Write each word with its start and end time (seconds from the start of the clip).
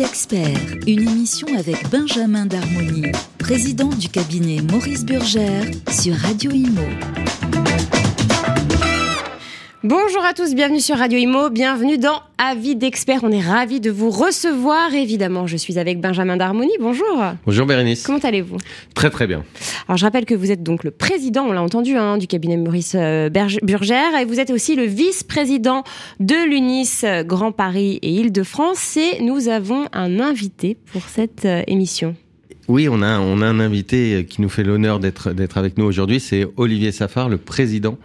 d'expert, 0.00 0.56
une 0.86 1.06
émission 1.06 1.46
avec 1.58 1.90
Benjamin 1.90 2.46
Darmoni, 2.46 3.12
président 3.36 3.90
du 3.90 4.08
cabinet 4.08 4.62
Maurice 4.62 5.04
Burgère 5.04 5.66
sur 5.90 6.16
Radio 6.16 6.50
Imo. 6.52 7.59
Bonjour 9.82 10.22
à 10.26 10.34
tous, 10.34 10.54
bienvenue 10.54 10.78
sur 10.78 10.98
Radio 10.98 11.18
Imo, 11.18 11.48
bienvenue 11.48 11.96
dans 11.96 12.20
Avis 12.36 12.76
d'expert. 12.76 13.20
On 13.22 13.30
est 13.30 13.40
ravis 13.40 13.80
de 13.80 13.90
vous 13.90 14.10
recevoir, 14.10 14.92
évidemment. 14.92 15.46
Je 15.46 15.56
suis 15.56 15.78
avec 15.78 16.02
Benjamin 16.02 16.36
Darmoni. 16.36 16.72
Bonjour. 16.78 17.24
Bonjour 17.46 17.64
Bérénice. 17.64 18.02
Comment 18.02 18.18
allez-vous? 18.18 18.58
Très 18.94 19.08
très 19.08 19.26
bien. 19.26 19.42
Alors 19.88 19.96
je 19.96 20.04
rappelle 20.04 20.26
que 20.26 20.34
vous 20.34 20.50
êtes 20.50 20.62
donc 20.62 20.84
le 20.84 20.90
président, 20.90 21.46
on 21.46 21.52
l'a 21.52 21.62
entendu, 21.62 21.96
hein, 21.96 22.18
du 22.18 22.26
cabinet 22.26 22.58
Maurice 22.58 22.94
euh, 22.94 23.30
Burgère, 23.62 24.18
et 24.20 24.26
vous 24.26 24.38
êtes 24.38 24.50
aussi 24.50 24.76
le 24.76 24.84
vice-président 24.84 25.82
de 26.18 26.46
l'UNIS 26.46 27.24
Grand 27.24 27.52
Paris 27.52 27.98
et 28.02 28.10
Île-de-France. 28.10 28.98
Et 28.98 29.22
nous 29.22 29.48
avons 29.48 29.86
un 29.94 30.20
invité 30.20 30.76
pour 30.92 31.04
cette 31.04 31.46
euh, 31.46 31.62
émission. 31.66 32.14
Oui, 32.70 32.88
on 32.88 33.02
a, 33.02 33.18
on 33.18 33.42
a 33.42 33.46
un 33.46 33.58
invité 33.58 34.24
qui 34.30 34.40
nous 34.40 34.48
fait 34.48 34.62
l'honneur 34.62 35.00
d'être, 35.00 35.32
d'être 35.32 35.58
avec 35.58 35.76
nous 35.76 35.84
aujourd'hui. 35.84 36.20
C'est 36.20 36.46
Olivier 36.56 36.92
Safar, 36.92 37.28
le 37.28 37.36
président 37.36 37.98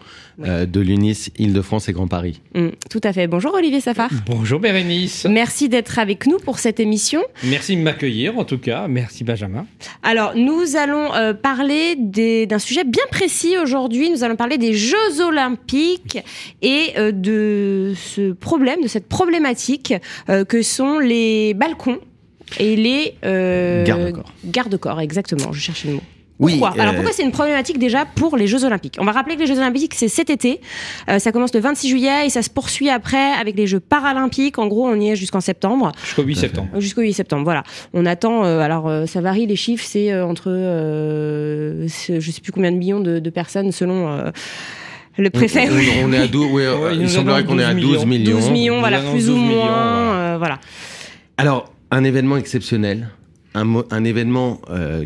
euh, 0.44 0.66
de 0.66 0.80
l'UNIS 0.80 1.30
Île-de-France 1.38 1.88
et 1.88 1.94
Grand 1.94 2.08
Paris. 2.08 2.42
Mm, 2.56 2.70
tout 2.90 3.00
à 3.04 3.14
fait. 3.14 3.28
Bonjour 3.28 3.54
Olivier 3.54 3.80
Safar. 3.80 4.10
Bonjour 4.26 4.60
Bérénice. 4.60 5.28
Merci 5.30 5.70
d'être 5.70 6.00
avec 6.00 6.26
nous 6.26 6.40
pour 6.40 6.58
cette 6.58 6.80
émission. 6.80 7.22
Merci 7.44 7.78
de 7.78 7.84
m'accueillir 7.84 8.40
en 8.40 8.44
tout 8.44 8.58
cas. 8.58 8.88
Merci 8.88 9.24
Benjamin. 9.24 9.68
Alors, 10.02 10.36
nous 10.36 10.76
allons 10.76 11.14
euh, 11.14 11.36
parler 11.36 11.96
d'un 11.96 12.58
sujet 12.58 12.86
bien 12.86 13.06
précis 13.12 13.60
aujourd'hui. 13.60 14.10
Nous 14.10 14.24
allons 14.24 14.36
parler 14.36 14.58
des 14.58 14.74
Jeux 14.74 15.22
Olympiques 15.22 16.18
et 16.64 16.94
euh, 16.98 17.12
de 17.12 17.94
ce 17.96 18.32
problème, 18.32 18.82
de 18.82 18.88
cette 18.88 19.08
problématique 19.08 19.94
que 20.28 20.62
sont 20.64 20.98
les 20.98 21.54
balcons 21.54 22.00
et 22.60 22.76
les 22.76 23.16
euh, 23.24 23.84
garde-corps. 23.84 24.34
Garde-corps, 24.46 25.02
exactement. 25.02 25.52
Je 25.52 25.60
cherchais 25.60 25.88
le 25.90 25.96
mot. 25.96 26.02
Pourquoi? 26.38 26.74
Alors 26.78 26.96
pourquoi 26.96 27.14
c'est 27.14 27.24
une 27.24 27.32
problématique 27.32 27.80
déjà 27.80 28.04
pour 28.04 28.36
les 28.36 28.46
Jeux 28.48 28.66
Olympiques? 28.66 28.98
On 29.00 29.06
va 29.06 29.14
rappeler 29.14 29.36
que 29.36 29.42
les 29.42 29.48
Jeux 29.48 29.58
Olympiques 29.58 29.94
c'est 29.94 30.10
cet 30.10 30.30
été, 30.30 30.60
euh, 31.10 31.18
ça 31.18 31.32
commence 31.32 31.54
le 31.54 31.62
26 31.62 31.88
juillet 31.88 32.26
et 32.26 32.30
ça 32.30 32.42
se 32.42 32.50
poursuit 32.50 32.90
après 32.90 33.32
avec 33.32 33.56
les 33.56 33.68
Jeux 33.68 33.80
Paralympiques. 33.80 34.60
En 34.60 34.68
gros, 34.68 34.86
on 34.86 35.00
y 35.00 35.12
est 35.12 35.16
jusqu'en 35.16 35.40
septembre. 35.40 35.94
Jusqu'au 36.04 36.24
8 36.24 36.36
septembre. 36.36 36.68
Jusqu'au 36.78 37.02
8 37.02 37.14
septembre, 37.14 37.44
voilà. 37.46 37.64
On 37.94 38.06
attend. 38.06 38.44
Euh, 38.44 38.60
alors 38.60 39.08
ça 39.08 39.22
varie 39.22 39.48
les 39.48 39.56
chiffres, 39.56 39.86
c'est 39.88 40.14
entre 40.22 40.52
je 40.52 41.88
sais 41.88 42.42
plus 42.42 42.52
combien 42.52 42.72
de 42.72 42.78
millions 42.78 43.00
de, 43.00 43.30
personnes 43.30 43.72
selon. 43.72 44.22
le 45.18 45.30
préfet. 45.30 45.70
On, 46.04 46.12
est 46.12 46.18
à 46.18 46.28
12, 46.28 46.48
oui, 46.52 46.64
il 47.00 47.10
semblerait 47.10 47.46
qu'on 47.46 47.60
est 47.60 47.64
à 47.64 47.74
12 47.74 48.06
millions. 48.06 48.36
12 48.36 48.50
millions, 48.50 48.80
voilà, 48.82 49.00
plus 49.00 49.30
ou 49.30 49.38
moins. 49.38 50.38
voilà. 50.38 50.60
Alors, 51.38 51.75
un 51.92 52.04
événement 52.04 52.38
exceptionnel, 52.38 53.10
un, 53.54 54.04
événement 54.04 54.62
euh, 54.70 55.06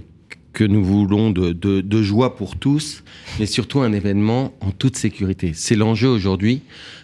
que 0.54 0.64
nous 0.64 0.84
voulons 0.84 1.30
de, 1.32 2.02
joie 2.02 2.36
pour 2.36 2.58
tous, 2.58 3.04
mais 3.40 3.46
surtout 3.46 3.82
un 3.82 3.94
événement 3.94 4.54
en 4.62 4.72
toute 4.72 4.98
sécurité. 4.98 5.52
C'est 5.54 5.76
l'enjeu 5.76 6.08
aujourd'hui 6.08 6.62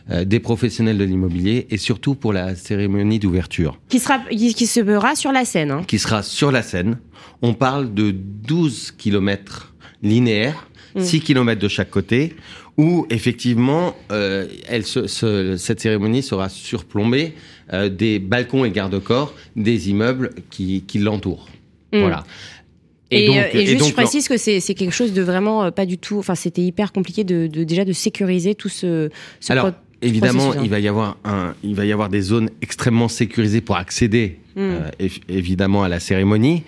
euh, 0.10 0.26
des 0.26 0.40
professionnels 0.40 0.98
de 0.98 1.04
l'immobilier 1.04 1.68
et 1.70 1.78
surtout 1.78 2.16
pour 2.16 2.34
la 2.34 2.56
cérémonie 2.56 3.20
d'ouverture. 3.20 3.80
Qui, 3.90 4.00
sera, 4.00 4.20
qui, 4.30 4.68
se 4.68 4.84
fera 4.84 5.16
sur 5.16 5.32
la 5.32 5.46
scène. 5.46 5.72
Hein. 5.72 5.84
Qui 5.88 6.00
sera 6.00 6.24
sur 6.24 6.52
la 6.52 6.64
scène. 6.64 6.98
On 7.42 7.54
parle 7.54 7.94
de 7.94 8.12
12 8.12 8.92
km 8.98 9.74
linéaires, 10.02 10.68
6 10.98 11.18
mm. 11.18 11.20
km 11.22 11.62
de 11.62 11.68
chaque 11.68 11.90
côté, 11.90 12.36
où 12.78 13.06
effectivement, 13.10 13.96
euh, 14.12 14.48
elle 14.68 14.86
cette 14.86 15.80
cérémonie 15.80 16.24
sera 16.24 16.50
surplombée 16.50 17.34
euh, 17.74 17.90
des 17.90 18.20
balcons 18.20 18.66
et 18.66 18.72
garde-corps 18.72 19.34
des 19.56 19.90
immeubles 19.90 20.32
qui, 20.50 20.84
l'entourent. 20.96 21.48
Mm. 21.94 22.00
Voilà. 22.00 22.24
Et, 23.12 23.28
donc, 23.28 23.38
et, 23.54 23.66
juste, 23.66 23.88
je 23.88 23.94
précise 23.94 24.28
que 24.28 24.36
c'est 24.38 24.60
quelque 24.74 24.94
chose 24.94 25.14
de 25.14 25.22
vraiment 25.22 25.72
pas 25.72 25.86
du 25.86 25.98
tout. 25.98 26.18
Enfin, 26.18 26.36
c'était 26.36 26.64
hyper 26.64 26.92
compliqué 26.92 27.24
de, 27.24 27.48
déjà 27.48 27.86
de 27.86 27.94
sécuriser 27.94 28.56
tout 28.56 28.68
ce. 28.68 29.10
ce 29.40 29.52
Alors, 29.54 29.72
évidemment, 30.06 30.54
il 30.54 30.70
va 30.70 30.80
y 30.80 30.88
avoir 30.88 31.18
un, 31.26 31.54
il 31.64 31.76
va 31.76 31.86
y 31.86 31.92
avoir 31.92 32.10
des 32.10 32.22
zones 32.22 32.50
extrêmement 32.62 33.08
sécurisées 33.08 33.62
pour 33.62 33.78
accéder 33.78 34.40
Hmm. 34.56 34.72
Euh, 35.02 35.10
évidemment 35.28 35.84
à 35.84 35.90
la 35.90 36.00
cérémonie. 36.00 36.64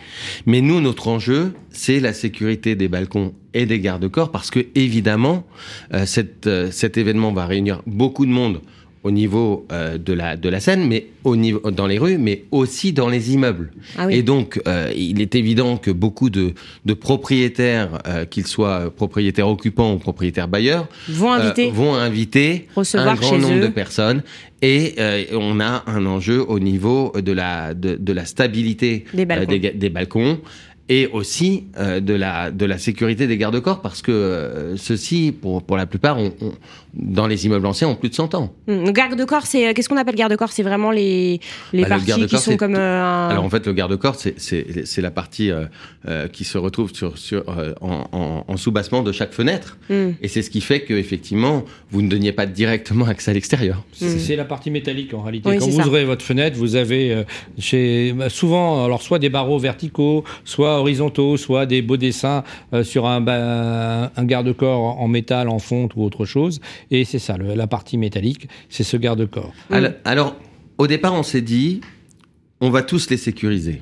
Mais 0.46 0.60
nous, 0.60 0.82
notre 0.82 1.08
enjeu, 1.08 1.54
c'est 1.70 2.02
la 2.02 2.12
sécurité 2.12 2.76
des 2.76 2.90
balcons 2.90 3.34
et 3.54 3.66
des 3.66 3.80
garde-corps, 3.80 4.30
parce 4.30 4.52
que 4.52 4.66
évidemment, 4.76 5.46
euh, 5.94 6.06
cette, 6.06 6.48
euh, 6.48 6.70
cet 6.70 6.98
événement 6.98 7.32
va 7.32 7.46
réunir 7.46 7.82
beaucoup 7.88 8.26
de 8.26 8.32
monde 8.32 8.60
au 9.04 9.12
niveau 9.12 9.66
euh, 9.72 9.98
de, 9.98 10.14
la, 10.14 10.36
de 10.36 10.50
la 10.50 10.60
scène, 10.60 10.88
mais 10.88 11.08
au 11.24 11.36
niveau, 11.36 11.72
dans 11.72 11.88
les 11.88 11.98
rues, 11.98 12.18
mais 12.18 12.44
aussi 12.52 12.94
dans 12.94 13.10
les 13.10 13.34
immeubles. 13.34 13.72
Ah 13.98 14.08
Et 14.10 14.24
donc, 14.24 14.60
euh, 14.68 14.92
il 14.96 15.22
est 15.22 15.36
évident 15.36 15.78
que 15.78 15.92
beaucoup 15.92 16.30
de, 16.30 16.54
de 16.86 16.94
propriétaires, 16.94 18.00
euh, 18.08 18.26
qu'ils 18.26 18.48
soient 18.48 18.92
propriétaires 18.96 19.48
occupants 19.48 19.94
ou 19.94 19.98
propriétaires 19.98 20.48
bailleurs, 20.48 20.88
vont 21.10 21.32
inviter, 21.32 21.72
vont 21.72 21.96
inviter 21.96 22.68
un 22.94 23.16
grand 23.16 23.38
nombre 23.38 23.62
de 23.62 23.68
personnes. 23.68 24.24
Et 24.62 24.96
on 25.34 25.60
a 25.60 25.84
un 25.86 26.06
enjeu 26.08 26.44
au 26.48 26.60
niveau 26.60 27.14
de 27.16 27.32
la, 27.32 27.76
de, 27.76 27.96
de 27.96 28.14
la 28.14 28.26
stabilité 28.26 29.06
des 29.14 29.26
balcons. 29.26 29.60
des 29.76 29.90
balcons 29.90 30.40
et 30.90 31.08
aussi 31.08 31.66
euh, 31.78 32.00
de 32.00 32.14
la 32.14 32.50
de 32.50 32.66
la 32.66 32.78
sécurité 32.78 33.28
des 33.28 33.38
garde-corps 33.38 33.82
parce 33.82 34.02
que 34.02 34.12
euh, 34.12 34.78
ceux-ci 34.78 35.34
pour 35.34 35.62
pour 35.64 35.76
la 35.76 35.86
plupart 35.86 36.18
ont, 36.18 36.34
dans 36.94 37.28
les 37.28 37.46
immeubles 37.46 37.66
anciens 37.66 37.90
ont 37.90 37.96
plus 37.96 38.10
de 38.10 38.16
100 38.16 38.36
ans. 38.36 38.54
Mmh. 38.68 38.92
Garde-corps 38.92 39.46
c'est 39.46 39.68
euh, 39.68 39.74
qu'est-ce 39.74 39.90
qu'on 39.90 39.98
appelle 39.98 40.16
garde-corps? 40.16 40.52
C'est 40.52 40.64
vraiment 40.64 40.92
les 40.92 41.42
les 41.74 41.82
bah, 41.84 41.90
parties 41.90 42.26
qui 42.28 42.38
sont 42.38 42.56
comme 42.56 42.76
un... 42.76 43.28
Alors 43.28 43.44
en 43.44 43.50
fait 43.50 43.68
le 43.68 43.74
garde-corps 43.74 44.16
c'est 44.16 44.40
c'est 44.40 44.86
c'est 44.86 45.02
la 45.02 45.12
partie 45.12 45.52
qui 46.32 46.46
se 46.46 46.58
retrouve 46.58 46.94
sur 46.94 47.18
sur 47.18 47.44
en, 47.82 48.08
en, 48.12 48.46
en 48.48 48.58
sous-bassement 48.58 49.04
de 49.04 49.12
chaque 49.12 49.34
fenêtre 49.34 49.78
mmh. 49.90 50.10
et 50.22 50.28
c'est 50.30 50.42
ce 50.42 50.50
qui 50.50 50.62
fait 50.62 50.82
que 50.82 50.94
effectivement 50.94 51.66
vous 51.92 52.02
ne 52.02 52.08
donniez 52.08 52.32
pas 52.32 52.46
directement 52.46 53.06
accès 53.06 53.32
à 53.32 53.34
l'extérieur. 53.34 53.84
Mmh. 54.02 54.08
C'est 54.20 54.36
la 54.38 54.46
partie 54.46 54.72
métallique 54.72 55.14
en 55.14 55.22
réalité. 55.22 55.58
Quand 55.58 55.68
vous 55.68 55.82
ouvrez 55.82 56.06
votre 56.06 56.24
fenêtre, 56.24 56.58
vous 56.58 56.76
avez 56.76 57.26
chez 57.58 58.14
bah, 58.14 58.30
souvent 58.30 58.86
alors 58.86 59.02
soit 59.02 59.20
des 59.20 59.30
barreaux 59.30 59.60
verticaux, 59.60 60.24
soit 60.46 60.77
horizontaux, 60.80 61.38
soit 61.38 61.66
des 61.66 61.82
beaux 61.82 61.98
dessins 61.98 62.44
euh, 62.74 62.84
sur 62.84 63.08
un, 63.08 63.26
un 63.28 64.26
garde-corps 64.26 65.00
en 65.00 65.08
métal, 65.08 65.50
en 65.50 65.60
fonte 65.60 65.96
ou 65.96 66.04
autre 66.04 66.26
chose. 66.26 66.60
Et 66.92 67.06
c'est 67.06 67.20
ça, 67.20 67.38
la 67.38 67.68
partie 67.68 67.98
métallique, 67.98 68.48
c'est 68.70 68.84
ce 68.84 68.98
garde-corps. 68.98 69.54
alors, 70.06 70.36
au 70.78 70.88
départ, 70.88 71.14
on 71.14 71.24
s'est 71.24 71.42
dit, 71.42 71.82
on 72.62 72.70
va 72.70 72.82
tous 72.82 73.10
les 73.10 73.18
sécuriser. 73.18 73.82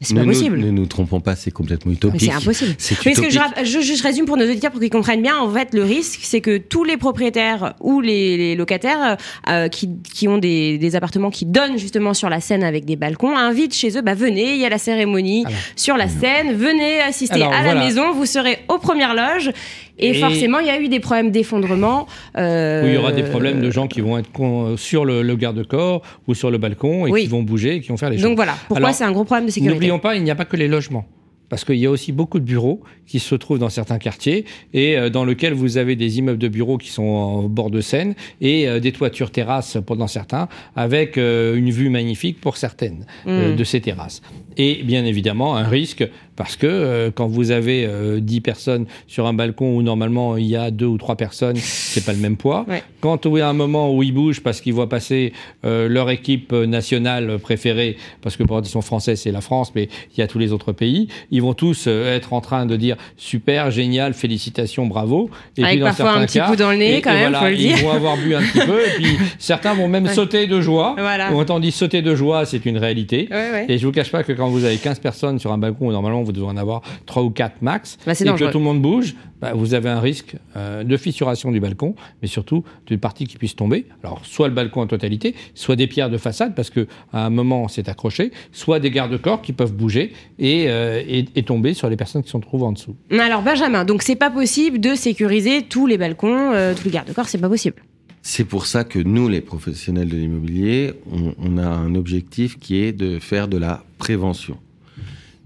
C'est 0.00 0.14
pas 0.14 0.24
possible. 0.24 0.58
ne 0.58 0.70
nous 0.70 0.86
trompons 0.86 1.20
pas, 1.20 1.34
c'est 1.34 1.50
complètement 1.50 1.90
utopique. 1.90 2.20
C'est 2.20 2.30
impossible. 2.30 2.76
Parce 2.76 3.20
que 3.20 3.30
je, 3.30 3.80
je, 3.80 4.02
résume 4.02 4.26
pour 4.26 4.36
nos 4.36 4.44
auditeurs 4.44 4.70
pour 4.70 4.80
qu'ils 4.80 4.90
comprennent 4.90 5.22
bien. 5.22 5.36
En 5.38 5.50
fait, 5.50 5.74
le 5.74 5.82
risque, 5.82 6.20
c'est 6.22 6.40
que 6.40 6.56
tous 6.56 6.84
les 6.84 6.96
propriétaires 6.96 7.74
ou 7.80 8.00
les, 8.00 8.54
locataires 8.54 9.16
euh, 9.48 9.68
qui, 9.68 9.90
qui, 10.14 10.28
ont 10.28 10.38
des, 10.38 10.78
des, 10.78 10.94
appartements 10.94 11.30
qui 11.30 11.46
donnent 11.46 11.78
justement 11.78 12.14
sur 12.14 12.28
la 12.28 12.40
scène 12.40 12.62
avec 12.62 12.84
des 12.84 12.94
balcons 12.94 13.36
invitent 13.36 13.74
chez 13.74 13.96
eux, 13.98 14.02
bah 14.02 14.14
venez, 14.14 14.54
il 14.54 14.60
y 14.60 14.64
a 14.64 14.68
la 14.68 14.78
cérémonie 14.78 15.44
sur 15.74 15.96
la 15.96 16.08
scène, 16.08 16.54
venez 16.54 17.00
assister 17.00 17.42
à 17.42 17.62
la 17.62 17.74
maison, 17.74 18.12
vous 18.12 18.26
serez 18.26 18.58
aux 18.68 18.78
premières 18.78 19.14
loges 19.14 19.50
et, 19.98 20.14
forcément, 20.14 20.58
il 20.60 20.66
y 20.66 20.70
a 20.70 20.80
eu 20.80 20.88
des 20.88 21.00
problèmes 21.00 21.30
d'effondrement. 21.30 22.06
Euh... 22.36 22.84
il 22.86 22.94
y 22.94 22.96
aura 22.96 23.12
des 23.12 23.22
problèmes 23.22 23.60
de 23.60 23.70
gens 23.70 23.86
qui 23.86 24.00
vont 24.00 24.18
être 24.18 24.28
sur 24.76 25.04
le, 25.04 25.36
garde-corps 25.36 26.02
ou 26.26 26.34
sur 26.34 26.50
le 26.50 26.58
balcon 26.58 27.06
et 27.06 27.22
qui 27.22 27.26
vont 27.26 27.42
bouger 27.42 27.76
et 27.76 27.80
qui 27.80 27.88
vont 27.88 27.96
faire 27.96 28.10
les 28.10 28.16
choses. 28.16 28.24
Donc 28.24 28.36
voilà, 28.36 28.54
pourquoi 28.68 28.92
c'est 28.92 29.04
un 29.04 29.12
gros 29.12 29.24
problème 29.24 29.46
de 29.46 29.50
sécurité 29.50 29.74
N'oublions 29.74 29.98
pas, 29.98 30.16
il 30.16 30.24
n'y 30.24 30.30
a 30.30 30.34
pas 30.34 30.44
que 30.44 30.56
les 30.56 30.68
logements 30.68 31.06
parce 31.48 31.64
qu'il 31.64 31.76
y 31.76 31.86
a 31.86 31.90
aussi 31.90 32.12
beaucoup 32.12 32.38
de 32.38 32.44
bureaux 32.44 32.80
qui 33.06 33.18
se 33.18 33.34
trouvent 33.34 33.58
dans 33.58 33.70
certains 33.70 33.98
quartiers 33.98 34.44
et 34.72 34.96
euh, 34.96 35.10
dans 35.10 35.24
lesquels 35.24 35.54
vous 35.54 35.76
avez 35.76 35.96
des 35.96 36.18
immeubles 36.18 36.38
de 36.38 36.48
bureaux 36.48 36.78
qui 36.78 36.90
sont 36.90 37.02
au 37.44 37.48
bord 37.48 37.70
de 37.70 37.80
Seine 37.80 38.14
et 38.40 38.68
euh, 38.68 38.80
des 38.80 38.92
toitures 38.92 39.30
terrasses 39.30 39.78
pendant 39.84 40.06
certains 40.06 40.48
avec 40.76 41.18
euh, 41.18 41.56
une 41.56 41.70
vue 41.70 41.88
magnifique 41.88 42.40
pour 42.40 42.56
certaines 42.56 43.06
mmh. 43.26 43.56
de 43.56 43.64
ces 43.64 43.80
terrasses. 43.80 44.22
Et 44.56 44.82
bien 44.82 45.04
évidemment 45.04 45.56
un 45.56 45.66
risque 45.66 46.08
parce 46.38 46.54
que 46.54 46.68
euh, 46.68 47.10
quand 47.12 47.26
vous 47.26 47.50
avez 47.50 47.84
euh, 47.84 48.20
10 48.20 48.40
personnes 48.40 48.86
sur 49.08 49.26
un 49.26 49.34
balcon 49.34 49.76
où 49.76 49.82
normalement 49.82 50.36
il 50.36 50.46
y 50.46 50.54
a 50.54 50.70
deux 50.70 50.86
ou 50.86 50.96
trois 50.96 51.16
personnes, 51.16 51.56
c'est 51.56 52.04
pas 52.04 52.12
le 52.12 52.20
même 52.20 52.36
poids. 52.36 52.64
Quand 53.00 53.26
il 53.26 53.38
y 53.38 53.40
a 53.40 53.48
un 53.48 53.52
moment 53.52 53.92
où 53.92 54.04
ils 54.04 54.14
bougent 54.14 54.40
parce 54.40 54.60
qu'ils 54.60 54.72
voient 54.72 54.88
passer 54.88 55.32
euh, 55.66 55.88
leur 55.88 56.10
équipe 56.10 56.52
nationale 56.52 57.40
préférée, 57.40 57.96
parce 58.22 58.36
que 58.36 58.44
pour 58.44 58.64
sont 58.64 58.82
français 58.82 59.16
c'est 59.16 59.32
la 59.32 59.40
France, 59.40 59.72
mais 59.74 59.88
il 60.16 60.20
y 60.20 60.22
a 60.22 60.28
tous 60.28 60.38
les 60.38 60.52
autres 60.52 60.70
pays, 60.70 61.08
ils 61.32 61.42
vont 61.42 61.54
tous 61.54 61.86
euh, 61.88 62.14
être 62.14 62.32
en 62.32 62.40
train 62.40 62.66
de 62.66 62.76
dire 62.76 62.96
super, 63.16 63.72
génial, 63.72 64.14
félicitations, 64.14 64.86
bravo. 64.86 65.30
Et 65.56 65.64
Avec 65.64 65.74
puis 65.74 65.80
dans 65.80 65.86
parfois 65.86 66.12
un 66.12 66.26
petit 66.26 66.38
coup 66.38 66.54
dans 66.54 66.70
le 66.70 66.76
nez 66.76 67.00
quand 67.02 67.12
même, 67.12 67.34
faut 67.34 67.46
le 67.46 67.56
dire. 67.56 67.76
Ils 67.78 67.84
vont 67.84 67.90
avoir 67.90 68.16
bu 68.16 68.36
un 68.36 68.42
petit 68.42 68.64
peu, 68.64 68.80
et 68.86 68.90
puis 68.94 69.18
certains 69.40 69.74
vont 69.74 69.88
même 69.88 70.06
sauter 70.06 70.46
de 70.46 70.60
joie. 70.60 70.94
Voilà. 70.96 71.32
Autant 71.32 71.58
dit 71.58 71.72
sauter 71.72 72.00
de 72.00 72.14
joie, 72.14 72.46
c'est 72.46 72.64
une 72.64 72.78
réalité. 72.78 73.28
Et 73.68 73.76
je 73.76 73.84
vous 73.84 73.92
cache 73.92 74.12
pas 74.12 74.22
que 74.22 74.32
quand 74.32 74.48
vous 74.48 74.64
avez 74.64 74.76
15 74.76 75.00
personnes 75.00 75.40
sur 75.40 75.52
un 75.52 75.58
balcon 75.58 75.88
où 75.88 75.92
normalement 75.92 76.22
vous 76.28 76.32
devez 76.32 76.46
en 76.46 76.56
avoir 76.56 76.82
3 77.06 77.22
ou 77.22 77.30
4 77.30 77.62
max, 77.62 77.98
bah, 78.06 78.12
et 78.12 78.24
que 78.24 78.50
tout 78.50 78.58
le 78.58 78.64
monde 78.64 78.82
bouge, 78.82 79.14
bah, 79.40 79.52
vous 79.54 79.74
avez 79.74 79.88
un 79.88 80.00
risque 80.00 80.36
euh, 80.56 80.84
de 80.84 80.96
fissuration 80.96 81.50
du 81.50 81.60
balcon, 81.60 81.94
mais 82.22 82.28
surtout 82.28 82.64
d'une 82.86 82.98
partie 82.98 83.26
qui 83.26 83.36
puisse 83.36 83.56
tomber. 83.56 83.86
Alors, 84.02 84.20
soit 84.24 84.48
le 84.48 84.54
balcon 84.54 84.82
en 84.82 84.86
totalité, 84.86 85.34
soit 85.54 85.76
des 85.76 85.86
pierres 85.86 86.10
de 86.10 86.18
façade, 86.18 86.54
parce 86.54 86.70
qu'à 86.70 86.84
un 87.12 87.30
moment, 87.30 87.68
c'est 87.68 87.88
accroché, 87.88 88.32
soit 88.52 88.80
des 88.80 88.90
garde-corps 88.90 89.40
qui 89.40 89.52
peuvent 89.52 89.72
bouger 89.72 90.12
et, 90.38 90.66
euh, 90.68 91.02
et, 91.06 91.24
et, 91.34 91.42
tomber 91.42 91.72
sur 91.72 91.88
les 91.88 91.96
personnes 91.96 92.22
qui 92.22 92.30
sont 92.30 92.40
trouvées 92.40 92.64
en 92.64 92.72
dessous. 92.72 92.96
Alors, 93.10 93.42
Benjamin, 93.42 93.84
donc 93.84 94.02
c'est 94.02 94.16
pas 94.16 94.30
possible 94.30 94.80
de 94.80 94.94
sécuriser 94.94 95.62
tous 95.62 95.86
les 95.86 95.98
balcons, 95.98 96.52
euh, 96.52 96.74
tous 96.74 96.84
les 96.84 96.90
garde-corps, 96.90 97.28
c'est 97.28 97.38
pas 97.38 97.48
possible. 97.48 97.82
C'est 98.22 98.44
pour 98.44 98.66
ça 98.66 98.84
que 98.84 98.98
nous, 98.98 99.28
les 99.28 99.40
professionnels 99.40 100.08
de 100.08 100.16
l'immobilier, 100.16 100.92
on, 101.10 101.34
on, 101.38 101.56
a 101.56 101.66
un 101.66 101.94
objectif 101.94 102.58
qui 102.58 102.76
est 102.82 102.92
de 102.92 103.18
faire 103.18 103.48
de 103.48 103.56
la 103.56 103.84
prévention, 103.98 104.58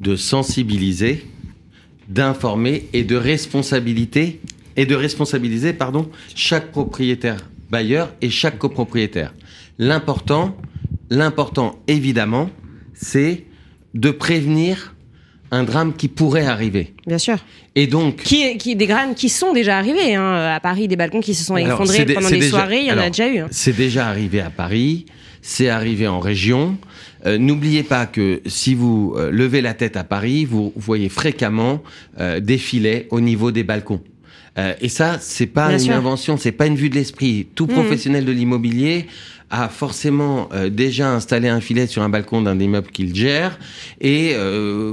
de 0.03 0.17
sensibiliser 0.17 1.27
d'informer 2.09 2.89
et 2.93 3.05
de 3.05 3.17
responsabiliser 3.17 4.41
chaque 6.35 6.73
propriétaire 6.73 7.49
bailleur 7.71 8.13
et 8.21 8.29
chaque 8.29 8.59
copropriétaire. 8.59 9.33
L'important 9.79 10.57
évidemment, 11.87 12.51
c'est 12.95 13.47
de 13.95 14.11
prévenir 14.11 14.95
un 15.53 15.65
drame 15.65 15.93
qui 15.95 16.09
pourrait 16.09 16.47
arriver. 16.47 16.95
Bien 17.07 17.19
sûr. 17.19 17.37
Et 17.77 17.87
donc, 17.87 18.23
qui, 18.23 18.57
qui 18.57 18.75
des 18.75 18.87
drames 18.87 19.15
qui 19.15 19.29
sont 19.29 19.53
déjà 19.53 19.77
arrivés 19.77 20.15
hein, 20.15 20.55
à 20.55 20.61
Paris, 20.61 20.89
des 20.89 20.97
balcons 20.97 21.21
qui 21.21 21.35
se 21.35 21.45
sont 21.45 21.59
effondrés 21.59 22.07
pendant 22.07 22.31
des, 22.31 22.43
soirées, 22.43 22.81
il 22.81 22.87
y 22.87 22.93
en 22.93 22.99
a 22.99 23.09
déjà 23.09 23.29
eu. 23.29 23.39
Hein. 23.39 23.49
C'est 23.51 23.77
déjà 23.77 24.09
arrivé 24.09 24.41
à 24.41 24.49
Paris, 24.49 25.05
c'est 25.43 25.69
arrivé 25.69 26.09
en 26.09 26.21
région. 26.21 26.79
Euh, 27.27 27.37
n'oubliez 27.39 27.83
pas 27.83 28.07
que 28.07 28.41
si 28.47 28.75
vous 28.75 29.15
euh, 29.17 29.31
levez 29.31 29.61
la 29.61 29.75
tête 29.75 29.97
à 29.97 30.05
Paris, 30.05 30.47
vous 30.47 30.73
voyez 30.75 31.11
fréquemment 31.11 31.83
euh, 32.19 32.41
des 32.41 32.59
filets 32.59 33.07
au 33.11 33.21
niveau 33.21 33.53
des 33.53 33.63
balcons. 33.63 34.01
et 34.81 34.89
ça, 34.89 35.19
c'est 35.21 35.47
pas 35.47 35.79
une 35.79 35.93
invention, 35.93 36.37
c'est 36.37 36.53
pas 36.53 36.67
une 36.67 36.77
vue 36.77 36.91
de 36.91 36.95
l'esprit. 36.95 37.47
Tout 37.55 37.67
mmh. 37.67 37.75
professionnel 37.75 38.25
de 38.25 38.33
l'immobilier 38.33 39.07
a 39.53 39.69
forcément 39.69 40.49
déjà 40.71 41.13
installé 41.13 41.49
un 41.49 41.61
filet 41.61 41.87
sur 41.87 42.03
un 42.03 42.09
balcon 42.09 42.43
d'un 42.43 42.59
immeuble 42.59 42.89
qu'il 42.89 43.15
gère. 43.15 43.59
Et 44.01 44.35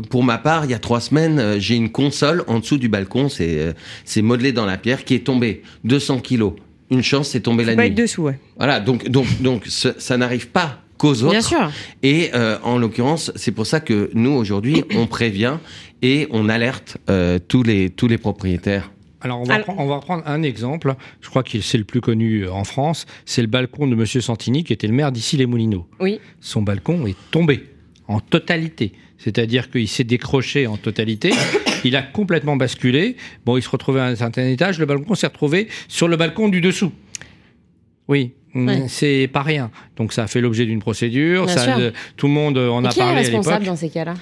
pour 0.10 0.24
ma 0.24 0.38
part, 0.38 0.66
il 0.66 0.72
y 0.72 0.74
a 0.74 0.80
trois 0.80 1.00
semaines, 1.00 1.60
j'ai 1.60 1.76
une 1.76 1.90
console 1.90 2.44
en 2.48 2.60
dessous 2.60 2.78
du 2.78 2.90
balcon, 2.90 3.30
c'est 3.30 3.74
c'est 4.06 4.22
modelé 4.22 4.52
dans 4.52 4.66
la 4.66 4.78
pierre, 4.78 5.06
qui 5.06 5.16
est 5.16 5.26
tombée 5.26 5.64
200 5.86 6.20
kilos. 6.20 6.54
Une 6.92 7.04
chance, 7.04 7.30
c'est 7.30 7.42
tombé 7.42 7.64
la 7.64 7.76
nuit. 7.76 7.86
Être 7.86 7.96
dessous, 7.96 8.24
ouais. 8.24 8.40
Voilà, 8.58 8.80
donc 8.80 9.10
donc 9.10 9.42
donc 9.42 9.66
ça 9.68 10.18
n'arrive 10.18 10.50
pas 10.50 10.82
qu'aux 11.00 11.24
autres. 11.24 11.32
Bien 11.32 11.42
sûr. 11.42 11.72
Et 12.04 12.30
euh, 12.36 12.58
en 12.64 12.78
l'occurrence, 12.78 13.32
c'est 13.36 13.52
pour 13.52 13.66
ça 13.66 13.80
que 13.80 14.12
nous 14.14 14.32
aujourd'hui, 14.32 14.84
on 14.96 15.08
prévient 15.08 15.58
et 16.04 16.28
on 16.30 16.50
alerte 16.50 16.98
euh, 17.10 17.40
tous 17.48 17.64
les 17.64 17.90
tous 17.90 18.08
les 18.08 18.20
propriétaires. 18.20 18.92
Alors 19.22 19.42
on 19.42 19.44
va, 19.44 19.60
Prendre, 19.60 19.80
on 19.80 19.88
va 19.88 20.00
prendre 20.00 20.24
un 20.26 20.44
exemple, 20.44 20.96
je 21.22 21.30
crois 21.30 21.44
que 21.44 21.60
c'est 21.60 21.78
le 21.78 21.84
plus 21.84 22.02
connu 22.02 22.44
euh, 22.44 22.52
en 22.52 22.64
France, 22.64 23.06
c'est 23.26 23.42
le 23.42 23.48
balcon 23.48 23.88
de 23.88 23.96
Monsieur 23.96 24.22
Santini 24.22 24.64
qui 24.64 24.72
était 24.72 24.88
le 24.88 24.94
maire 24.94 25.12
d'ici 25.12 25.36
les 25.36 25.46
Moulineaux. 25.46 25.88
Oui. 26.00 26.20
Son 26.40 26.62
balcon 26.62 27.06
est 27.06 27.18
tombé 27.32 27.66
en 28.08 28.20
totalité. 28.20 28.94
C'est-à-dire 29.18 29.70
qu'il 29.70 29.88
s'est 29.90 30.06
décroché 30.06 30.68
en 30.68 30.78
totalité, 30.78 31.32
il 31.84 31.96
a 31.98 32.02
complètement 32.02 32.56
basculé. 32.56 33.18
Bon, 33.46 33.58
il 33.58 33.62
se 33.62 33.70
retrouvait 33.70 34.00
à 34.00 34.06
un 34.06 34.16
certain 34.16 34.48
étage, 34.48 34.80
le 34.80 34.86
balcon 34.86 35.16
s'est 35.16 35.28
retrouvé 35.28 35.68
sur 35.90 36.08
le 36.08 36.16
balcon 36.16 36.48
du 36.48 36.62
dessous. 36.62 36.94
Oui, 38.08 38.34
c'est 38.88 39.30
pas 39.32 39.44
rien. 39.44 39.70
Donc 40.00 40.14
ça 40.14 40.24
a 40.24 40.28
fait 40.28 40.42
l'objet 40.42 40.66
d'une 40.66 40.80
procédure. 40.80 41.50
Ça, 41.50 41.78
tout 42.18 42.28
le 42.28 42.34
monde 42.34 42.58
en 42.58 42.84
a 42.86 42.90
parlé 42.90 43.02
à 43.02 43.22
l'époque. 43.22 43.36
responsable 43.36 43.66
dans 43.66 43.76
ces 43.76 43.90
cas-là? 43.90 44.16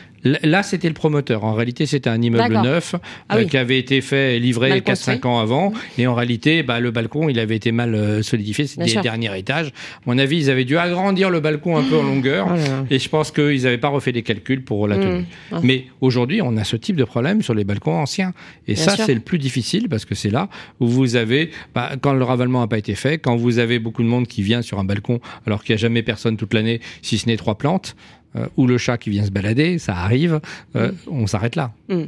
Là, 0.43 0.63
c'était 0.63 0.87
le 0.87 0.93
promoteur. 0.93 1.43
En 1.43 1.53
réalité, 1.53 1.85
c'était 1.85 2.09
un 2.09 2.21
immeuble 2.21 2.55
neuf 2.61 2.95
ah 3.29 3.37
euh, 3.37 3.45
qui 3.45 3.57
avait 3.57 3.77
été 3.77 4.01
fait 4.01 4.35
et 4.35 4.39
livré 4.39 4.81
4-5 4.81 5.25
ans 5.27 5.39
avant. 5.39 5.71
Et 5.97 6.07
en 6.07 6.15
réalité, 6.15 6.63
bah, 6.63 6.79
le 6.79 6.91
balcon, 6.91 7.29
il 7.29 7.39
avait 7.39 7.55
été 7.55 7.71
mal 7.71 7.95
euh, 7.95 8.21
solidifié. 8.23 8.67
C'était 8.67 8.95
le 8.95 9.01
dernier 9.01 9.37
étage. 9.37 9.67
À 9.67 9.71
mon 10.05 10.17
avis, 10.17 10.37
ils 10.37 10.49
avaient 10.49 10.65
dû 10.65 10.77
agrandir 10.77 11.29
le 11.29 11.39
balcon 11.39 11.77
un 11.77 11.83
peu 11.83 11.97
en 11.97 12.03
longueur. 12.03 12.47
Oh 12.49 12.85
et 12.89 12.99
je 12.99 13.09
pense 13.09 13.31
qu'ils 13.31 13.63
n'avaient 13.63 13.77
pas 13.77 13.89
refait 13.89 14.11
les 14.11 14.23
calculs 14.23 14.63
pour 14.63 14.87
la 14.87 14.97
mmh. 14.97 15.01
tenue. 15.01 15.25
Ah. 15.51 15.59
Mais 15.63 15.85
aujourd'hui, 16.01 16.41
on 16.41 16.57
a 16.57 16.63
ce 16.63 16.75
type 16.75 16.95
de 16.95 17.03
problème 17.03 17.41
sur 17.41 17.53
les 17.53 17.63
balcons 17.63 17.95
anciens. 17.95 18.33
Et 18.67 18.75
ça, 18.75 18.95
c'est 18.97 19.13
le 19.13 19.21
plus 19.21 19.37
difficile 19.37 19.87
parce 19.89 20.05
que 20.05 20.15
c'est 20.15 20.31
là 20.31 20.49
où 20.79 20.87
vous 20.87 21.15
avez, 21.15 21.51
bah, 21.75 21.91
quand 22.01 22.13
le 22.13 22.23
ravalement 22.23 22.61
n'a 22.61 22.67
pas 22.67 22.77
été 22.77 22.95
fait, 22.95 23.19
quand 23.19 23.35
vous 23.35 23.59
avez 23.59 23.79
beaucoup 23.79 24.03
de 24.03 24.07
monde 24.07 24.27
qui 24.27 24.41
vient 24.41 24.61
sur 24.61 24.79
un 24.79 24.83
balcon 24.83 25.19
alors 25.45 25.63
qu'il 25.67 25.75
n'y 25.75 25.79
a 25.79 25.81
jamais 25.81 26.01
personne 26.01 26.37
toute 26.37 26.53
l'année, 26.53 26.81
si 27.01 27.17
ce 27.17 27.27
n'est 27.27 27.37
trois 27.37 27.55
plantes, 27.55 27.95
euh, 28.35 28.47
ou 28.57 28.67
le 28.67 28.77
chat 28.77 28.97
qui 28.97 29.09
vient 29.09 29.25
se 29.25 29.31
balader, 29.31 29.77
ça 29.77 29.95
arrive, 29.95 30.39
euh, 30.75 30.91
on 31.07 31.27
s'arrête 31.27 31.55
là. 31.55 31.71
Mm. 31.89 32.03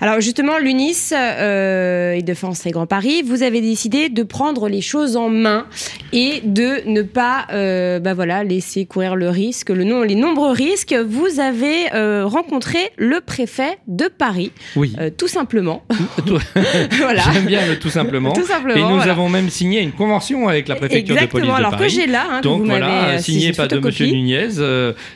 Alors 0.00 0.20
justement, 0.20 0.58
l'UNIS 0.58 1.12
euh, 1.12 2.12
et 2.12 2.22
Défense 2.22 2.66
et 2.66 2.70
Grand 2.70 2.86
Paris, 2.86 3.22
vous 3.22 3.42
avez 3.42 3.60
décidé 3.60 4.08
de 4.08 4.22
prendre 4.22 4.68
les 4.68 4.80
choses 4.80 5.16
en 5.16 5.28
main 5.28 5.66
et 6.12 6.40
de 6.44 6.86
ne 6.86 7.02
pas 7.02 7.46
euh, 7.52 7.98
bah 7.98 8.14
voilà, 8.14 8.44
laisser 8.44 8.84
courir 8.84 9.16
le 9.16 9.28
risque, 9.28 9.70
le 9.70 9.84
nom, 9.84 10.02
les 10.02 10.14
nombreux 10.14 10.52
risques. 10.52 10.94
Vous 10.94 11.40
avez 11.40 11.88
rencontré 12.24 12.78
le 12.96 13.20
préfet 13.20 13.78
de 13.86 14.06
Paris, 14.06 14.52
oui. 14.76 14.94
tout 15.16 15.28
simplement. 15.28 15.84
voilà. 16.98 17.22
J'aime 17.32 17.46
bien 17.46 17.66
le 17.66 17.78
tout 17.78 17.90
simplement. 17.90 18.32
tout 18.34 18.46
simplement. 18.46 18.90
Et 18.90 18.94
nous 18.94 19.08
avons 19.08 19.28
même 19.28 19.48
signé 19.50 19.80
une 19.80 19.92
convention 19.92 20.48
avec 20.48 20.68
la 20.68 20.76
préfecture 20.76 21.16
de 21.16 21.26
police 21.26 21.48
de 21.48 21.52
alors 21.52 21.70
Paris. 21.72 21.84
que 21.84 21.90
j'ai 21.90 22.06
là, 22.06 22.26
hein, 22.30 22.40
Donc 22.40 22.64
voilà, 22.64 23.18
signé 23.18 23.52
par 23.52 23.68
de 23.68 23.78
Monsieur 23.78 24.06
Nunez, 24.06 24.48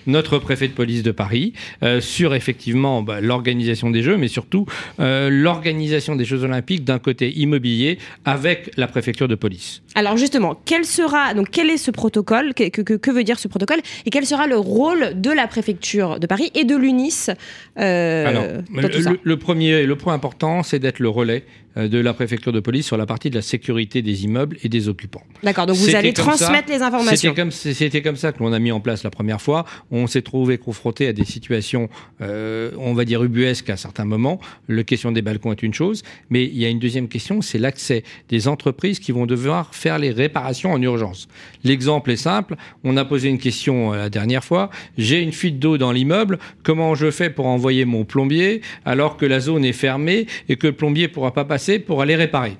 notre 0.06 0.38
préfet 0.38 0.68
de 0.68 0.72
police 0.72 1.02
de 1.02 1.10
Paris 1.10 1.52
euh, 1.82 2.00
sur 2.00 2.34
effectivement 2.34 3.02
bah, 3.02 3.20
l'organisation 3.20 3.90
des 3.90 4.02
Jeux, 4.06 4.16
mais 4.16 4.28
surtout 4.28 4.66
euh, 5.00 5.28
l'organisation 5.30 6.14
des 6.14 6.24
Jeux 6.24 6.44
Olympiques 6.44 6.84
d'un 6.84 6.98
côté 6.98 7.32
immobilier 7.36 7.98
avec 8.24 8.70
la 8.76 8.86
préfecture 8.86 9.26
de 9.26 9.34
police. 9.34 9.82
Alors 9.94 10.16
justement, 10.16 10.56
quel 10.64 10.84
sera 10.84 11.34
donc 11.34 11.48
quel 11.50 11.70
est 11.70 11.76
ce 11.76 11.90
protocole? 11.90 12.54
Que, 12.54 12.68
que, 12.68 12.94
que, 12.94 13.10
veut 13.10 13.24
dire 13.24 13.38
ce 13.38 13.48
protocole? 13.48 13.80
Et 14.04 14.10
quel 14.10 14.24
sera 14.24 14.46
le 14.46 14.56
rôle 14.56 15.20
de 15.20 15.30
la 15.30 15.48
préfecture 15.48 16.20
de 16.20 16.26
Paris 16.26 16.50
et 16.54 16.64
de 16.64 16.76
l'UNIS 16.76 17.30
euh, 17.78 18.26
Alors, 18.26 18.44
le, 18.72 19.18
le, 19.22 19.36
premier, 19.36 19.84
le 19.86 19.96
point 19.96 20.14
important, 20.14 20.62
c'est 20.62 20.78
d'être 20.78 21.00
le 21.00 21.08
relais 21.08 21.44
de 21.76 21.98
la 21.98 22.14
préfecture 22.14 22.52
de 22.52 22.60
police 22.60 22.86
sur 22.86 22.96
la 22.96 23.06
partie 23.06 23.30
de 23.30 23.34
la 23.34 23.42
sécurité 23.42 24.02
des 24.02 24.24
immeubles 24.24 24.56
et 24.62 24.68
des 24.68 24.88
occupants. 24.88 25.22
D'accord, 25.42 25.66
donc 25.66 25.76
vous 25.76 25.94
allez 25.94 26.12
transmettre 26.12 26.70
les 26.70 26.82
informations. 26.82 27.34
C'était 27.50 28.00
comme, 28.00 28.12
comme 28.12 28.16
ça 28.16 28.32
que 28.32 28.42
l'on 28.42 28.52
a 28.52 28.58
mis 28.58 28.72
en 28.72 28.80
place 28.80 29.02
la 29.02 29.10
première 29.10 29.40
fois. 29.40 29.64
On 29.90 30.06
s'est 30.06 30.22
trouvé 30.22 30.58
confronté 30.58 31.06
à 31.08 31.12
des 31.12 31.24
situations, 31.24 31.88
euh, 32.20 32.70
on 32.78 32.94
va 32.94 33.04
dire 33.04 33.22
ubuesques 33.22 33.70
à 33.70 33.76
certains 33.76 34.04
moments. 34.04 34.40
La 34.68 34.84
question 34.84 35.12
des 35.12 35.22
balcons 35.22 35.52
est 35.52 35.62
une 35.62 35.74
chose, 35.74 36.02
mais 36.30 36.44
il 36.44 36.56
y 36.56 36.64
a 36.64 36.68
une 36.68 36.78
deuxième 36.78 37.08
question, 37.08 37.42
c'est 37.42 37.58
l'accès 37.58 38.04
des 38.28 38.48
entreprises 38.48 38.98
qui 38.98 39.12
vont 39.12 39.26
devoir 39.26 39.74
faire 39.74 39.98
les 39.98 40.10
réparations 40.10 40.72
en 40.72 40.80
urgence. 40.80 41.28
L'exemple 41.64 42.10
est 42.10 42.16
simple. 42.16 42.56
On 42.84 42.96
a 42.96 43.04
posé 43.04 43.28
une 43.28 43.38
question 43.38 43.92
euh, 43.92 43.96
la 43.96 44.10
dernière 44.10 44.44
fois. 44.44 44.70
J'ai 44.96 45.20
une 45.20 45.32
fuite 45.32 45.58
d'eau 45.58 45.78
dans 45.78 45.92
l'immeuble. 45.92 46.38
Comment 46.62 46.94
je 46.94 47.10
fais 47.10 47.30
pour 47.30 47.46
envoyer 47.46 47.84
mon 47.84 48.04
plombier 48.04 48.62
alors 48.84 49.16
que 49.16 49.26
la 49.26 49.40
zone 49.40 49.64
est 49.64 49.72
fermée 49.72 50.26
et 50.48 50.56
que 50.56 50.68
le 50.68 50.72
plombier 50.72 51.08
pourra 51.08 51.32
pas 51.32 51.44
passer 51.44 51.65
pour 51.78 52.02
aller 52.02 52.16
réparer. 52.16 52.56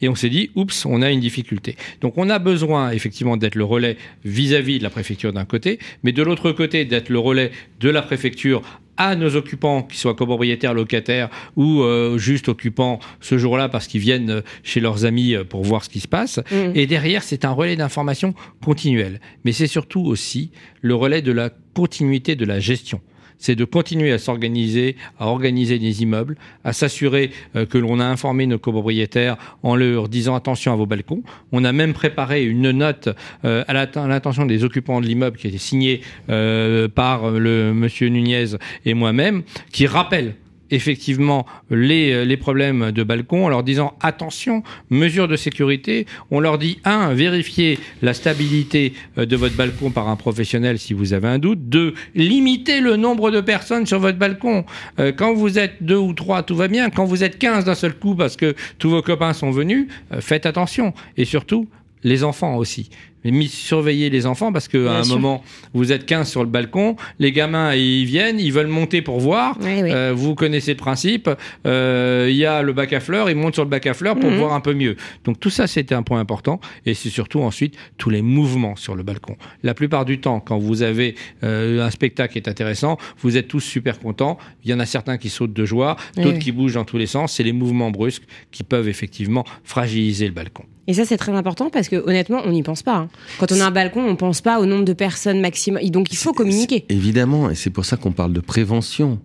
Et 0.00 0.08
on 0.08 0.14
s'est 0.14 0.30
dit, 0.30 0.50
oups, 0.54 0.86
on 0.86 1.02
a 1.02 1.10
une 1.10 1.20
difficulté. 1.20 1.76
Donc 2.00 2.14
on 2.16 2.30
a 2.30 2.38
besoin 2.38 2.90
effectivement 2.90 3.36
d'être 3.36 3.54
le 3.54 3.64
relais 3.64 3.96
vis-à-vis 4.24 4.78
de 4.78 4.82
la 4.82 4.90
préfecture 4.90 5.32
d'un 5.32 5.44
côté, 5.44 5.78
mais 6.02 6.12
de 6.12 6.22
l'autre 6.22 6.52
côté 6.52 6.84
d'être 6.84 7.08
le 7.08 7.18
relais 7.18 7.50
de 7.80 7.90
la 7.90 8.02
préfecture 8.02 8.62
à 8.96 9.16
nos 9.16 9.34
occupants, 9.34 9.82
qu'ils 9.82 9.98
soient 9.98 10.14
copropriétaires, 10.14 10.74
locataires 10.74 11.30
ou 11.56 11.80
euh, 11.80 12.18
juste 12.18 12.50
occupants 12.50 13.00
ce 13.20 13.38
jour-là 13.38 13.70
parce 13.70 13.86
qu'ils 13.86 14.02
viennent 14.02 14.42
chez 14.62 14.80
leurs 14.80 15.06
amis 15.06 15.34
euh, 15.34 15.42
pour 15.42 15.62
voir 15.64 15.84
ce 15.84 15.88
qui 15.88 16.00
se 16.00 16.08
passe. 16.08 16.38
Mmh. 16.50 16.72
Et 16.74 16.86
derrière, 16.86 17.22
c'est 17.22 17.46
un 17.46 17.52
relais 17.52 17.76
d'information 17.76 18.34
continuel. 18.62 19.20
Mais 19.44 19.52
c'est 19.52 19.66
surtout 19.66 20.02
aussi 20.02 20.50
le 20.82 20.94
relais 20.94 21.22
de 21.22 21.32
la 21.32 21.48
continuité 21.72 22.36
de 22.36 22.44
la 22.44 22.60
gestion 22.60 23.00
c'est 23.40 23.56
de 23.56 23.64
continuer 23.64 24.12
à 24.12 24.18
s'organiser, 24.18 24.94
à 25.18 25.26
organiser 25.26 25.80
des 25.80 26.02
immeubles, 26.02 26.36
à 26.62 26.72
s'assurer 26.72 27.32
euh, 27.56 27.66
que 27.66 27.78
l'on 27.78 27.98
a 27.98 28.04
informé 28.04 28.46
nos 28.46 28.58
copropriétaires 28.58 29.36
en 29.64 29.74
leur 29.74 30.08
disant 30.08 30.36
attention 30.36 30.72
à 30.72 30.76
vos 30.76 30.86
balcons. 30.86 31.22
On 31.50 31.64
a 31.64 31.72
même 31.72 31.94
préparé 31.94 32.44
une 32.44 32.70
note 32.70 33.08
euh, 33.44 33.64
à 33.66 33.72
l'intention 33.72 34.46
des 34.46 34.62
occupants 34.62 35.00
de 35.00 35.06
l'immeuble 35.06 35.36
qui 35.38 35.48
a 35.48 35.50
été 35.50 35.58
signée 35.58 36.02
euh, 36.28 36.86
par 36.86 37.30
le 37.30 37.72
monsieur 37.74 38.08
Nunez 38.08 38.56
et 38.84 38.94
moi-même, 38.94 39.42
qui 39.72 39.86
rappelle 39.86 40.34
effectivement 40.70 41.46
les, 41.70 42.12
euh, 42.12 42.24
les 42.24 42.36
problèmes 42.36 42.92
de 42.92 43.02
balcon 43.02 43.46
en 43.46 43.48
leur 43.48 43.62
disant 43.62 43.94
attention, 44.00 44.62
mesures 44.90 45.28
de 45.28 45.36
sécurité. 45.36 46.06
On 46.30 46.40
leur 46.40 46.58
dit 46.58 46.78
un, 46.84 47.14
vérifiez 47.14 47.78
la 48.02 48.14
stabilité 48.14 48.92
euh, 49.18 49.26
de 49.26 49.36
votre 49.36 49.56
balcon 49.56 49.90
par 49.90 50.08
un 50.08 50.16
professionnel 50.16 50.78
si 50.78 50.94
vous 50.94 51.12
avez 51.12 51.28
un 51.28 51.38
doute. 51.38 51.68
Deux, 51.68 51.94
limitez 52.14 52.80
le 52.80 52.96
nombre 52.96 53.30
de 53.30 53.40
personnes 53.40 53.86
sur 53.86 53.98
votre 53.98 54.18
balcon. 54.18 54.64
Euh, 54.98 55.12
quand 55.12 55.34
vous 55.34 55.58
êtes 55.58 55.82
deux 55.82 55.96
ou 55.96 56.12
trois, 56.12 56.42
tout 56.42 56.56
va 56.56 56.68
bien. 56.68 56.90
Quand 56.90 57.04
vous 57.04 57.24
êtes 57.24 57.38
quinze 57.38 57.64
d'un 57.64 57.74
seul 57.74 57.94
coup 57.94 58.14
parce 58.14 58.36
que 58.36 58.54
tous 58.78 58.90
vos 58.90 59.02
copains 59.02 59.32
sont 59.32 59.50
venus, 59.50 59.88
faites 60.20 60.46
attention. 60.46 60.94
Et 61.16 61.24
surtout, 61.24 61.68
les 62.02 62.24
enfants 62.24 62.56
aussi. 62.56 62.90
Mais 63.24 63.46
surveiller 63.46 64.10
les 64.10 64.26
enfants 64.26 64.52
parce 64.52 64.68
qu'à 64.68 64.92
un 64.92 65.04
moment, 65.04 65.42
vous 65.74 65.92
êtes 65.92 66.06
15 66.06 66.28
sur 66.28 66.42
le 66.42 66.48
balcon, 66.48 66.96
les 67.18 67.32
gamins 67.32 67.74
ils 67.74 68.04
viennent, 68.04 68.40
ils 68.40 68.52
veulent 68.52 68.66
monter 68.66 69.02
pour 69.02 69.20
voir. 69.20 69.58
Euh, 69.64 70.12
vous 70.14 70.34
connaissez 70.34 70.72
le 70.72 70.76
principe. 70.76 71.28
Euh, 71.66 72.28
il 72.30 72.36
y 72.36 72.44
a 72.44 72.62
le 72.62 72.72
bac 72.72 72.92
à 72.92 73.00
fleurs, 73.00 73.30
ils 73.30 73.36
montent 73.36 73.54
sur 73.54 73.64
le 73.64 73.70
bac 73.70 73.86
à 73.86 73.94
fleurs 73.94 74.16
pour 74.16 74.30
mhm. 74.30 74.38
voir 74.38 74.52
un 74.52 74.60
peu 74.60 74.74
mieux. 74.74 74.96
Donc 75.24 75.40
tout 75.40 75.50
ça, 75.50 75.66
c'était 75.66 75.94
un 75.94 76.02
point 76.02 76.20
important. 76.20 76.60
Et 76.86 76.94
c'est 76.94 77.10
surtout 77.10 77.40
ensuite 77.40 77.74
tous 77.98 78.10
les 78.10 78.22
mouvements 78.22 78.76
sur 78.76 78.94
le 78.94 79.02
balcon. 79.02 79.36
La 79.62 79.74
plupart 79.74 80.04
du 80.04 80.20
temps, 80.20 80.40
quand 80.40 80.58
vous 80.58 80.82
avez 80.82 81.14
euh, 81.44 81.84
un 81.84 81.90
spectacle 81.90 82.32
qui 82.32 82.38
est 82.38 82.48
intéressant, 82.48 82.96
vous 83.18 83.36
êtes 83.36 83.48
tous 83.48 83.60
super 83.60 83.98
contents. 83.98 84.38
Il 84.64 84.70
y 84.70 84.74
en 84.74 84.80
a 84.80 84.86
certains 84.86 85.18
qui 85.18 85.28
sautent 85.28 85.52
de 85.52 85.64
joie, 85.64 85.96
d'autres 86.16 86.38
qui 86.38 86.52
bougent 86.52 86.74
dans 86.74 86.84
tous 86.84 86.98
les 86.98 87.06
sens. 87.06 87.34
C'est 87.34 87.42
les 87.42 87.52
mouvements 87.52 87.90
brusques 87.90 88.24
qui 88.50 88.62
peuvent 88.62 88.88
effectivement 88.88 89.44
fragiliser 89.64 90.26
le 90.26 90.32
balcon. 90.32 90.64
Et 90.86 90.94
ça, 90.94 91.04
c'est 91.04 91.18
très 91.18 91.32
important 91.32 91.70
parce 91.70 91.88
que 91.88 91.96
honnêtement, 91.96 92.42
on 92.44 92.50
n'y 92.50 92.64
pense 92.64 92.82
pas. 92.82 92.96
Hein. 92.96 93.09
Quand 93.38 93.52
on 93.52 93.60
a 93.60 93.66
un 93.66 93.70
balcon, 93.70 94.00
on 94.00 94.10
ne 94.10 94.16
pense 94.16 94.40
pas 94.40 94.60
au 94.60 94.66
nombre 94.66 94.84
de 94.84 94.92
personnes 94.92 95.40
maximum. 95.40 95.82
Donc, 95.90 96.12
il 96.12 96.16
faut 96.16 96.32
communiquer. 96.32 96.84
Évidemment, 96.88 97.50
et 97.50 97.54
c'est 97.54 97.70
pour 97.70 97.84
ça 97.84 97.96
qu'on 97.96 98.12
parle 98.12 98.32
de 98.32 98.40
prévention. 98.40 99.20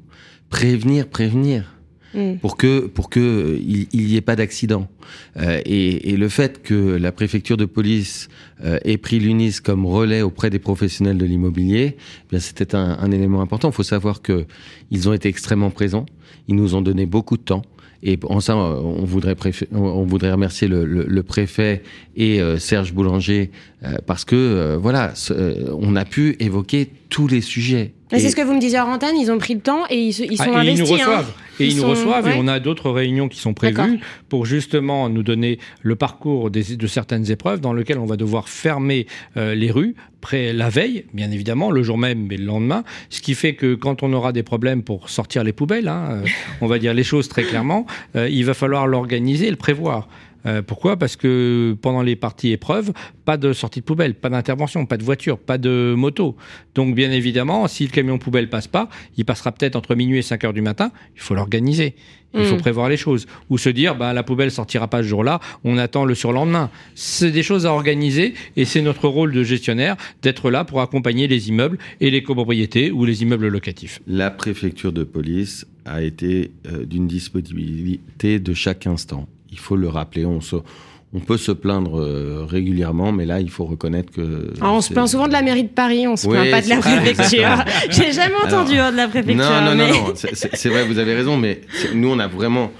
Prévenir, 0.49 1.07
prévenir. 1.07 1.75
Mm. 2.15 2.37
Pour 2.37 2.55
que 2.55 2.87
pour 2.87 3.09
que 3.09 3.59
il 3.61 3.87
n'y 3.91 4.15
ait 4.15 4.21
pas 4.21 4.37
d'accident 4.37 4.87
euh, 5.37 5.59
et, 5.65 6.15
le 6.15 6.29
fait 6.29 6.63
que 6.63 6.95
la 6.95 7.11
préfecture 7.11 7.57
de 7.57 7.65
police 7.65 8.29
euh, 8.63 8.79
ait 8.85 8.97
pris 8.97 9.19
l'UNIS 9.19 9.59
comme 9.61 9.85
relais 9.85 10.21
auprès 10.21 10.49
des 10.49 10.59
professionnels 10.59 11.17
de 11.17 11.25
l'immobilier, 11.25 11.97
eh 11.97 12.29
bien 12.29 12.39
c'était 12.39 12.73
un, 12.73 12.97
un, 12.99 13.11
élément 13.11 13.41
important. 13.41 13.69
Il 13.69 13.73
faut 13.73 13.83
savoir 13.83 14.21
que 14.21 14.45
ils 14.91 15.09
ont 15.09 15.13
été 15.13 15.27
extrêmement 15.27 15.71
présents. 15.71 16.05
Ils 16.47 16.55
nous 16.55 16.73
ont 16.73 16.81
donné 16.81 17.05
beaucoup 17.05 17.35
de 17.35 17.43
temps. 17.43 17.63
Et 18.07 18.19
en 18.29 18.39
ça, 18.39 18.55
on 18.55 19.03
voudrait, 19.03 19.35
on 19.73 20.03
voudrait 20.03 20.31
remercier 20.31 20.67
le, 20.67 21.23
préfet 21.23 21.81
et 22.15 22.39
euh, 22.39 22.59
Serge 22.59 22.93
Boulanger 22.93 23.49
euh, 23.83 23.95
parce 24.05 24.25
que 24.25 24.35
euh, 24.35 24.77
voilà, 24.79 25.13
on 25.71 25.95
a 25.95 26.05
pu 26.05 26.35
évoquer 26.39 26.87
tous 27.09 27.27
les 27.27 27.41
sujets. 27.41 27.93
C'est 28.19 28.29
ce 28.29 28.35
que 28.35 28.41
vous 28.41 28.53
me 28.53 28.59
disiez 28.59 28.79
en 28.79 28.91
antenne, 28.91 29.15
ils 29.17 29.31
ont 29.31 29.37
pris 29.37 29.53
le 29.53 29.61
temps 29.61 29.83
et 29.89 29.97
ils, 29.97 30.19
ils 30.31 30.37
sont 30.37 30.51
ah, 30.53 30.59
investis. 30.59 30.89
Ils 30.89 30.95
nous 30.95 30.99
reçoivent. 30.99 31.29
Hein. 31.29 31.41
Et 31.59 31.67
ils, 31.67 31.77
nous 31.77 31.87
reçoivent 31.87 32.27
et 32.27 32.33
on 32.37 32.47
a 32.49 32.59
d'autres 32.59 32.91
réunions 32.91 33.29
qui 33.29 33.39
sont 33.39 33.53
prévues 33.53 33.99
pour 34.27 34.45
justement 34.45 35.07
nous 35.07 35.23
donner 35.23 35.57
le 35.81 35.95
parcours 35.95 36.51
des, 36.51 36.75
de 36.75 36.87
certaines 36.87 37.31
épreuves 37.31 37.61
dans 37.61 37.71
lesquelles 37.71 37.97
on 37.97 38.05
va 38.05 38.17
devoir 38.17 38.49
fermer 38.49 39.07
les 39.35 39.71
rues 39.71 39.95
près 40.19 40.51
la 40.51 40.69
veille, 40.69 41.05
bien 41.13 41.31
évidemment, 41.31 41.71
le 41.71 41.81
jour 41.81 41.97
même 41.97 42.29
et 42.31 42.37
le 42.37 42.45
lendemain, 42.45 42.83
ce 43.09 43.21
qui 43.21 43.35
fait 43.35 43.53
que 43.53 43.75
quand 43.75 44.03
on 44.03 44.11
aura 44.11 44.33
des 44.33 44.43
problèmes 44.43 44.83
pour 44.83 45.09
sortir 45.09 45.43
les 45.43 45.53
poubelles, 45.53 45.87
hein, 45.87 46.23
on 46.61 46.67
va 46.67 46.77
dire 46.77 46.93
les 46.93 47.03
choses 47.03 47.29
très 47.29 47.43
clairement, 47.43 47.85
il 48.15 48.43
va 48.43 48.53
falloir 48.53 48.87
l'organiser 48.87 49.47
et 49.47 49.51
le 49.51 49.55
prévoir. 49.55 50.09
Euh, 50.45 50.61
pourquoi? 50.61 50.97
Parce 50.97 51.15
que 51.15 51.75
pendant 51.81 52.01
les 52.01 52.15
parties 52.15 52.51
épreuves, 52.51 52.91
pas 53.25 53.37
de 53.37 53.53
sortie 53.53 53.79
de 53.79 53.85
poubelle, 53.85 54.15
pas 54.15 54.29
d'intervention, 54.29 54.85
pas 54.85 54.97
de 54.97 55.03
voiture, 55.03 55.37
pas 55.37 55.57
de 55.57 55.93
moto. 55.97 56.35
Donc 56.75 56.95
bien 56.95 57.11
évidemment, 57.11 57.67
si 57.67 57.85
le 57.85 57.91
camion 57.91 58.17
poubelle 58.17 58.49
passe 58.49 58.67
pas, 58.67 58.89
il 59.17 59.25
passera 59.25 59.51
peut-être 59.51 59.75
entre 59.75 59.95
minuit 59.95 60.19
et 60.19 60.21
5 60.21 60.43
heures 60.43 60.53
du 60.53 60.61
matin. 60.61 60.91
Il 61.15 61.21
faut 61.21 61.35
l'organiser. 61.35 61.95
Il 62.37 62.45
faut 62.45 62.55
mm. 62.55 62.61
prévoir 62.61 62.89
les 62.89 62.97
choses. 62.97 63.27
Ou 63.49 63.57
se 63.57 63.69
dire, 63.69 63.95
bah, 63.95 64.13
la 64.13 64.23
poubelle 64.23 64.51
sortira 64.51 64.87
pas 64.89 65.01
ce 65.01 65.07
jour-là, 65.07 65.39
on 65.63 65.77
attend 65.77 66.05
le 66.05 66.15
surlendemain. 66.15 66.69
C'est 66.93 67.31
des 67.31 67.43
choses 67.43 67.65
à 67.65 67.73
organiser 67.73 68.33
et 68.57 68.65
c'est 68.65 68.81
notre 68.81 69.07
rôle 69.07 69.31
de 69.31 69.43
gestionnaire 69.43 69.95
d'être 70.21 70.51
là 70.51 70.65
pour 70.65 70.81
accompagner 70.81 71.27
les 71.27 71.49
immeubles 71.49 71.77
et 72.01 72.11
les 72.11 72.23
copropriétés 72.23 72.91
ou 72.91 73.05
les 73.05 73.21
immeubles 73.23 73.47
locatifs. 73.47 74.01
La 74.05 74.31
préfecture 74.31 74.91
de 74.91 75.03
police 75.03 75.65
a 75.85 76.01
été 76.01 76.51
euh, 76.67 76.85
d'une 76.85 77.07
disponibilité 77.07 78.39
de 78.39 78.53
chaque 78.53 78.87
instant 78.87 79.27
il 79.51 79.59
faut 79.59 79.75
le 79.75 79.87
rappeler. 79.87 80.25
On, 80.25 80.39
on 81.15 81.19
peut 81.19 81.37
se 81.37 81.51
plaindre 81.51 81.99
euh, 81.99 82.45
régulièrement, 82.45 83.13
mais 83.13 83.25
là, 83.25 83.39
il 83.39 83.49
faut 83.49 83.65
reconnaître 83.65 84.11
que. 84.11 84.51
Ah, 84.59 84.73
on 84.73 84.81
se 84.81 84.91
plaint 84.91 85.07
souvent 85.07 85.27
de 85.27 85.33
la 85.33 85.41
mairie 85.41 85.63
de 85.63 85.69
Paris, 85.69 86.07
on 86.07 86.17
se 86.17 86.27
plaint 86.27 86.51
pas 86.51 86.61
de 86.61 86.69
la 86.69 86.77
préfecture. 86.77 87.63
J'ai 87.89 88.11
jamais 88.11 88.35
entendu 88.43 88.77
hein, 88.77 88.91
de 88.91 88.97
la 88.97 89.07
préfecture. 89.07 89.37
Non, 89.37 89.61
non, 89.61 89.75
non, 89.75 89.87
non. 89.87 90.13
c'est 90.15 90.69
vrai, 90.69 90.85
vous 90.85 90.99
avez 90.99 91.13
raison, 91.13 91.37
mais 91.37 91.61
nous, 91.93 92.09
on 92.09 92.19
a 92.19 92.27
vraiment. 92.27 92.71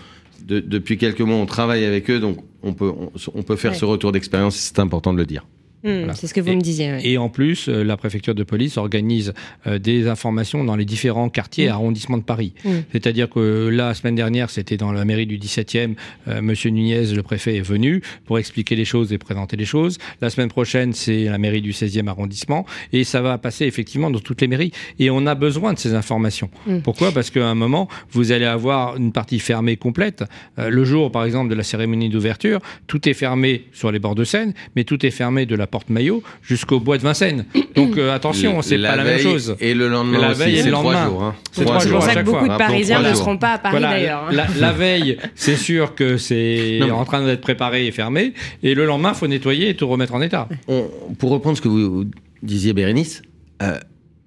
depuis 0.46 0.98
quelques 0.98 1.22
mois, 1.22 1.38
on 1.38 1.46
travaille 1.46 1.86
avec 1.86 2.10
eux, 2.10 2.20
donc 2.20 2.40
on 2.62 2.74
peut, 2.74 2.92
on, 3.34 3.44
peut 3.44 3.56
faire 3.56 3.76
ce 3.76 3.86
retour 3.86 4.12
d'expérience, 4.12 4.56
c'est 4.56 4.80
important 4.80 5.14
de 5.14 5.18
le 5.18 5.26
dire. 5.26 5.46
Hmm, 5.84 6.12
c'est 6.16 6.28
ce 6.28 6.34
que 6.34 6.42
vous 6.42 6.54
me 6.54 6.62
disiez. 6.62 6.98
Et 7.04 7.18
en 7.18 7.30
plus, 7.30 7.70
euh, 7.70 7.84
la 7.84 7.96
préfecture 7.96 8.34
de 8.34 8.44
police 8.44 8.78
organise 8.78 9.34
euh, 9.68 9.78
des 9.78 10.08
informations 10.08 10.64
dans 10.64 10.76
les 10.76 10.86
différents 10.86 11.30
quartiers 11.30 11.66
et 11.66 11.70
hmm. 11.70 11.74
arrondissements 11.74 12.18
de 12.18 12.24
Paris. 12.24 12.54
Hmm. 12.64 12.80
C'est-à-dire 12.92 13.30
que 13.30 13.70
là, 13.70 13.90
la 13.90 13.94
semaine 13.94 14.16
dernière, 14.16 14.50
c'était 14.50 14.78
dans 14.78 14.92
la 14.92 15.06
mairie 15.06 15.28
du 15.28 15.38
17e, 15.38 15.96
euh, 16.28 16.42
Monsieur 16.42 16.72
Nunez, 16.72 17.14
le 17.14 17.22
préfet, 17.22 17.58
est 17.58 17.62
venu 17.62 18.02
pour 18.26 18.40
expliquer 18.40 18.76
les 18.76 18.86
choses 18.86 19.14
et 19.14 19.20
présenter 19.20 19.58
les 19.58 19.66
choses. 19.66 20.00
La 20.22 20.32
semaine 20.32 20.50
prochaine, 20.50 20.94
c'est 20.94 21.26
la 21.26 21.38
mairie 21.38 21.62
du 21.62 21.72
16e 21.72 22.08
arrondissement. 22.08 22.66
Et 22.92 23.04
ça 23.04 23.22
va 23.22 23.38
passer 23.38 23.66
effectivement 23.66 24.10
dans 24.10 24.20
toutes 24.20 24.42
les 24.42 24.48
mairies. 24.48 24.72
Et 24.98 25.12
on 25.12 25.28
a 25.28 25.36
besoin 25.36 25.74
de 25.74 25.80
ces 25.80 25.94
informations. 25.94 26.50
Pourquoi? 26.84 27.12
Parce 27.12 27.30
qu'à 27.30 27.48
un 27.48 27.56
moment, 27.56 27.88
vous 28.12 28.32
allez 28.32 28.46
avoir 28.46 28.98
une 28.98 29.12
partie 29.12 29.40
fermée 29.40 29.78
complète. 29.78 30.24
le 30.58 30.84
jour, 30.84 31.12
par 31.12 31.26
exemple, 31.26 31.50
de 31.50 31.56
la 31.56 31.64
cérémonie 31.64 32.10
d'ouverture, 32.10 32.60
tout 32.88 33.08
est 33.08 33.14
fermé 33.14 33.66
sur 33.72 33.92
les 33.92 34.00
bords 34.00 34.16
de 34.16 34.24
Seine, 34.24 34.54
mais 34.76 34.84
tout 34.84 35.06
est 35.06 35.12
fermé 35.12 35.46
de 35.46 35.56
la 35.56 35.65
porte-maillot 35.68 36.24
jusqu'au 36.42 36.80
bois 36.80 36.98
de 36.98 37.04
Vincennes. 37.04 37.46
Donc 37.76 37.98
euh, 37.98 38.14
attention, 38.16 38.62
c'est 38.62 38.78
pas 38.78 38.96
la 38.96 39.04
même 39.04 39.20
chose. 39.20 39.56
Et 39.60 39.74
le 39.74 39.88
lendemain 39.88 40.20
la 40.20 40.34
veille 40.34 40.62
c'est 40.62 40.72
trois 40.72 41.06
jours. 41.06 41.24
Hein. 41.24 41.36
C'est 41.52 41.66
trois 41.66 41.80
jours. 41.80 41.84
C'est 41.84 41.92
pour 41.92 42.04
ça 42.04 42.16
que 42.16 42.26
beaucoup 42.26 42.48
de 42.48 42.58
Parisiens 42.58 43.02
ne 43.02 43.14
seront 43.14 43.38
pas 43.38 43.54
à 43.54 43.58
Paris 43.58 43.82
d'ailleurs. 43.82 44.30
Hein. 44.30 44.46
La, 44.60 44.72
veille, 44.72 45.18
c'est 45.36 45.56
sûr 45.56 45.96
que 45.96 46.18
c'est 46.18 46.82
en 46.84 47.06
train 47.06 47.26
d'être 47.26 47.42
préparé 47.42 47.88
et 47.88 47.92
fermé. 47.92 48.34
Et 48.64 48.76
le 48.76 48.86
lendemain, 48.86 49.12
il 49.14 49.16
faut 49.16 49.28
nettoyer 49.28 49.70
et 49.70 49.76
tout 49.76 49.88
remettre 49.88 50.16
en 50.16 50.22
état. 50.22 50.48
pour 51.18 51.32
reprendre 51.32 51.58
ce 51.58 51.62
que 51.62 51.68
vous 51.68 52.06
disiez, 52.44 52.74
Bérénice, 52.74 53.22
euh, 53.62 53.80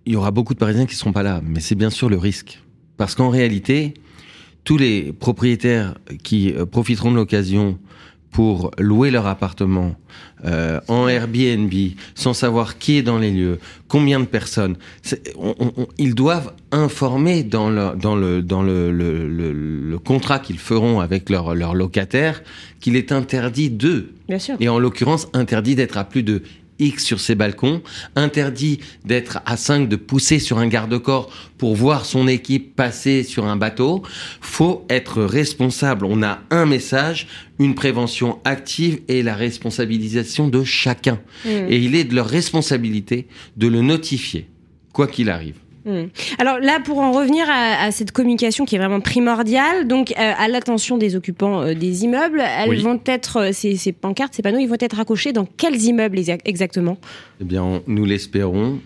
il 0.07 0.15
y 0.15 0.17
aura 0.17 0.31
beaucoup 0.31 0.55
de 0.55 0.59
Parisiens 0.59 0.87
qui 0.87 0.95
ne 0.95 0.99
seront 0.99 1.13
pas 1.13 1.23
là. 1.23 1.41
Mais 1.45 1.61
c'est 1.61 1.75
bien 1.75 1.91
sûr 1.91 2.09
le 2.09 2.19
risque. 2.19 2.63
Parce 2.97 3.15
qu'en 3.15 3.31
réalité, 3.31 3.95
tous 4.65 4.77
les 4.77 5.13
propriétaires 5.13 5.95
qui 6.23 6.53
euh, 6.53 6.67
profiteront 6.67 7.11
de 7.11 7.17
l'occasion 7.17 7.79
pour 8.31 8.71
louer 8.79 9.11
leur 9.11 9.27
appartement 9.27 9.95
euh, 10.45 10.81
en 10.89 11.09
Airbnb 11.09 11.73
sans 12.15 12.33
savoir 12.33 12.79
qui 12.79 12.99
est 12.99 13.03
dans 13.03 13.19
les 13.19 13.31
lieux, 13.31 13.59
combien 13.89 14.21
de 14.21 14.25
personnes, 14.25 14.77
ils 15.99 16.15
doivent 16.15 16.53
informer 16.71 17.43
dans 17.43 17.71
le, 17.71 17.97
dans 17.97 18.15
le, 18.15 18.43
dans 18.43 18.63
le, 18.63 18.93
le, 18.93 19.99
contrat 19.99 20.39
qu'ils 20.39 20.59
feront 20.59 21.01
avec 21.01 21.29
leur, 21.29 21.55
leur 21.55 21.75
locataire 21.75 22.43
qu'il 22.81 22.95
est 22.97 23.11
interdit 23.11 23.71
d'eux. 23.71 24.13
Et 24.61 24.69
en 24.69 24.79
l'occurrence, 24.79 25.29
interdit 25.33 25.75
d'être 25.75 25.99
à 25.99 26.05
plus 26.05 26.23
de 26.23 26.43
X 26.79 27.05
sur 27.05 27.21
ses 27.21 27.35
balcons, 27.35 27.83
interdit 28.17 28.81
d'être 29.05 29.41
à 29.47 29.57
5, 29.57 29.89
de 29.89 29.97
pousser 29.97 30.39
sur 30.39 30.59
un 30.59 30.69
garde-corps 30.69 31.31
pour 31.57 31.75
voir 31.75 32.05
son 32.05 32.29
équipe 32.29 32.75
passer 32.77 33.23
sur 33.23 33.47
un 33.47 33.57
bateau. 33.57 34.03
Faut 34.41 34.85
être 34.89 35.23
responsable. 35.23 36.05
On 36.05 36.23
a 36.23 36.41
un 36.51 36.67
message, 36.67 37.27
une 37.59 37.75
prévention 37.75 38.39
active 38.45 39.01
et 39.09 39.23
la 39.23 39.35
responsabilisation 39.35 40.49
de 40.49 40.65
chacun. 40.65 41.21
Mmh. 41.45 41.49
Et 41.69 41.79
il 41.79 41.95
est 41.95 42.05
de 42.05 42.15
leur 42.15 42.29
responsabilité 42.29 43.27
de 43.57 43.67
le 43.67 43.83
notifier, 43.83 44.49
quoi 44.93 45.07
qu'il 45.07 45.31
arrive. 45.31 45.57
Hmm. 45.85 46.07
Alors 46.39 46.59
là, 46.59 46.81
pour 46.85 46.99
en 46.99 47.13
revenir 47.13 47.47
à, 47.49 47.91
cette 47.93 48.13
communication 48.13 48.65
qui 48.65 48.77
est 48.77 48.79
vraiment 48.79 49.01
primordiale, 49.01 49.87
donc 49.87 50.13
euh, 50.13 50.33
à 50.37 50.49
l'attention 50.49 50.99
des 50.99 51.17
occupants 51.17 51.63
euh, 51.63 51.75
des 51.75 52.05
immeubles, 52.05 52.41
elles 52.41 52.81
vont 52.81 53.01
être, 53.07 53.37
euh, 53.39 53.51
ces, 53.53 53.93
pancartes, 53.93 54.35
ces 54.35 54.43
panneaux, 54.43 54.59
ils 54.59 54.69
vont 54.69 54.77
être 54.79 54.99
accrochés 55.01 55.33
dans 55.33 55.47
quels 55.47 55.81
immeubles 55.83 56.19
exactement? 56.45 56.99
Eh 57.41 57.45
bien, 57.45 57.81
nous 57.87 58.05
l'espérons, 58.05 58.81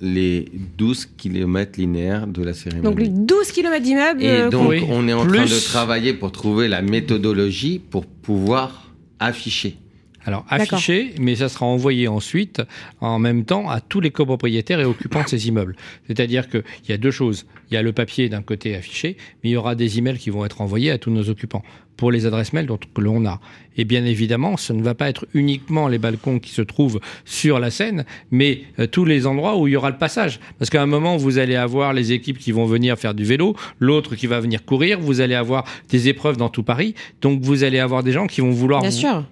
les 0.00 0.46
12 0.78 1.10
km 1.16 1.78
linéaires 1.78 2.26
de 2.26 2.42
la 2.42 2.54
cérémonie. 2.54 2.84
Donc 2.84 3.00
les 3.00 3.08
12 3.08 3.52
km 3.52 3.82
d'immeubles. 3.82 4.22
Et 4.22 4.48
donc, 4.50 4.72
on 4.90 5.06
est 5.06 5.12
en 5.12 5.26
train 5.26 5.44
de 5.44 5.64
travailler 5.64 6.12
pour 6.12 6.32
trouver 6.32 6.68
la 6.68 6.82
méthodologie 6.82 7.78
pour 7.78 8.04
pouvoir 8.04 8.92
afficher. 9.20 9.76
Alors 10.24 10.44
affiché, 10.48 11.14
mais 11.18 11.36
ça 11.36 11.48
sera 11.48 11.66
envoyé 11.66 12.08
ensuite 12.08 12.62
en 13.00 13.18
même 13.18 13.44
temps 13.44 13.68
à 13.68 13.80
tous 13.80 14.00
les 14.00 14.10
copropriétaires 14.10 14.80
et 14.80 14.84
occupants 14.84 15.22
de 15.22 15.28
ces 15.28 15.48
immeubles. 15.48 15.76
C'est-à-dire 16.06 16.48
qu'il 16.48 16.62
y 16.88 16.92
a 16.92 16.98
deux 16.98 17.10
choses. 17.10 17.46
Il 17.70 17.74
y 17.74 17.76
a 17.76 17.82
le 17.82 17.92
papier 17.92 18.28
d'un 18.28 18.42
côté 18.42 18.76
affiché, 18.76 19.16
mais 19.42 19.50
il 19.50 19.52
y 19.52 19.56
aura 19.56 19.74
des 19.74 19.98
emails 19.98 20.18
qui 20.18 20.30
vont 20.30 20.44
être 20.44 20.60
envoyés 20.60 20.90
à 20.90 20.98
tous 20.98 21.10
nos 21.10 21.28
occupants 21.28 21.64
pour 21.96 22.10
les 22.10 22.26
adresses 22.26 22.52
mail 22.52 22.66
que 22.66 23.00
l'on 23.00 23.24
a. 23.26 23.40
Et 23.76 23.84
bien 23.84 24.04
évidemment, 24.04 24.56
ce 24.56 24.72
ne 24.72 24.82
va 24.82 24.94
pas 24.94 25.08
être 25.08 25.26
uniquement 25.34 25.88
les 25.88 25.98
balcons 25.98 26.38
qui 26.38 26.50
se 26.50 26.62
trouvent 26.62 27.00
sur 27.24 27.58
la 27.58 27.70
scène, 27.70 28.04
mais 28.30 28.62
euh, 28.78 28.86
tous 28.86 29.04
les 29.04 29.26
endroits 29.26 29.56
où 29.56 29.68
il 29.68 29.72
y 29.72 29.76
aura 29.76 29.90
le 29.90 29.98
passage. 29.98 30.40
Parce 30.58 30.68
qu'à 30.68 30.82
un 30.82 30.86
moment, 30.86 31.16
vous 31.16 31.38
allez 31.38 31.56
avoir 31.56 31.92
les 31.92 32.12
équipes 32.12 32.38
qui 32.38 32.52
vont 32.52 32.66
venir 32.66 32.98
faire 32.98 33.14
du 33.14 33.24
vélo, 33.24 33.56
l'autre 33.78 34.16
qui 34.16 34.26
va 34.26 34.40
venir 34.40 34.64
courir, 34.64 35.00
vous 35.00 35.20
allez 35.20 35.34
avoir 35.34 35.64
des 35.90 36.08
épreuves 36.08 36.36
dans 36.36 36.48
tout 36.48 36.62
Paris, 36.62 36.94
donc 37.20 37.40
vous 37.42 37.64
allez 37.64 37.78
avoir 37.78 38.02
des 38.02 38.12
gens 38.12 38.26
qui 38.26 38.40
vont 38.40 38.50
vouloir... 38.50 38.80
Bien 38.80 38.90
sûr 38.90 39.24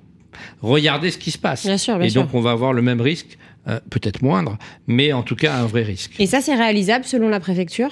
regardez 0.61 1.11
ce 1.11 1.18
qui 1.18 1.30
se 1.30 1.38
passe. 1.38 1.64
Bien 1.64 1.78
sûr, 1.78 2.02
et 2.02 2.11
donc 2.11 2.35
on 2.35 2.40
va 2.40 2.52
avoir 2.52 2.73
le 2.73 2.82
même 2.82 3.00
risque, 3.00 3.38
euh, 3.68 3.80
peut-être 3.90 4.23
moindre, 4.23 4.59
mais 4.87 5.12
en 5.12 5.23
tout 5.23 5.37
cas 5.37 5.54
un 5.54 5.66
vrai 5.66 5.82
risque. 5.82 6.14
Et 6.18 6.26
ça, 6.26 6.40
c'est 6.40 6.54
réalisable 6.54 7.04
selon 7.04 7.28
la 7.28 7.40
préfecture? 7.40 7.90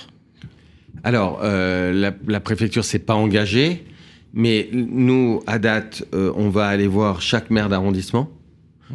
Alors, 1.05 1.41
euh, 1.43 1.93
la, 1.93 2.13
la, 2.27 2.41
préfecture 2.41 2.85
s'est 2.85 2.99
pas 2.99 3.15
engagée, 3.15 3.85
mais 4.33 4.69
nous, 4.73 5.43
à 5.47 5.59
date, 5.59 6.05
euh, 6.15 6.33
on 6.37 6.49
va 6.49 6.67
aller 6.67 6.87
voir 6.87 7.23
chaque 7.23 7.51
maire 7.51 7.69
d'arrondissement 7.69 8.31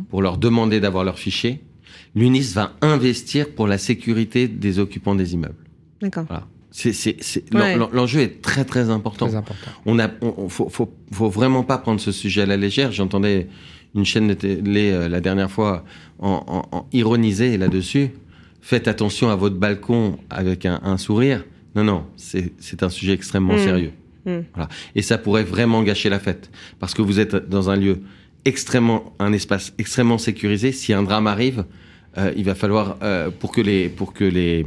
pour 0.09 0.21
leur 0.21 0.37
demander 0.37 0.79
d'avoir 0.79 1.03
leurs 1.03 1.19
fichiers, 1.19 1.61
l'UNIS 2.15 2.53
va 2.53 2.73
investir 2.81 3.49
pour 3.53 3.67
la 3.67 3.77
sécurité 3.77 4.47
des 4.47 4.79
occupants 4.79 5.15
des 5.15 5.33
immeubles. 5.33 5.63
D'accord. 6.01 6.25
Voilà. 6.27 6.47
L'enjeu 7.51 8.21
est 8.21 8.41
très 8.41 8.65
très 8.65 8.89
important. 8.89 9.27
Très 9.27 9.35
important. 9.35 9.71
On 9.85 9.99
a, 9.99 10.09
on, 10.21 10.49
faut, 10.49 10.69
faut, 10.69 10.91
faut, 11.11 11.29
vraiment 11.29 11.63
pas 11.63 11.77
prendre 11.77 11.99
ce 11.99 12.11
sujet 12.11 12.41
à 12.41 12.45
la 12.45 12.57
légère. 12.57 12.91
J'entendais 12.91 13.47
une 13.95 14.05
chaîne 14.05 14.27
de 14.27 14.33
télé 14.33 14.91
euh, 14.91 15.07
la 15.07 15.21
dernière 15.21 15.51
fois 15.51 15.85
en, 16.19 16.65
en, 16.71 16.87
ironiser 16.91 17.57
là-dessus. 17.57 18.09
Faites 18.61 18.87
attention 18.87 19.29
à 19.29 19.35
votre 19.35 19.57
balcon 19.57 20.17
avec 20.29 20.65
un, 20.65 20.79
un 20.83 20.97
sourire. 20.97 21.45
Non, 21.75 21.83
non, 21.83 22.05
c'est 22.15 22.83
un 22.83 22.89
sujet 22.89 23.13
extrêmement 23.13 23.55
mmh. 23.55 23.59
sérieux. 23.59 23.91
Mmh. 24.25 24.31
Voilà. 24.53 24.69
Et 24.95 25.01
ça 25.01 25.17
pourrait 25.17 25.43
vraiment 25.43 25.83
gâcher 25.83 26.09
la 26.09 26.19
fête 26.19 26.49
parce 26.79 26.93
que 26.93 27.01
vous 27.01 27.19
êtes 27.19 27.35
dans 27.49 27.69
un 27.69 27.75
lieu 27.75 27.99
extrêmement, 28.45 29.13
un 29.19 29.33
espace 29.33 29.73
extrêmement 29.77 30.17
sécurisé. 30.17 30.71
Si 30.71 30.93
un 30.93 31.03
drame 31.03 31.27
arrive, 31.27 31.65
euh, 32.17 32.31
il 32.35 32.45
va 32.45 32.53
falloir 32.55 32.97
euh, 33.01 33.31
pour 33.31 33.51
que 33.51 33.61
les 33.61 33.89
pour 33.89 34.13
que 34.13 34.23
les 34.23 34.65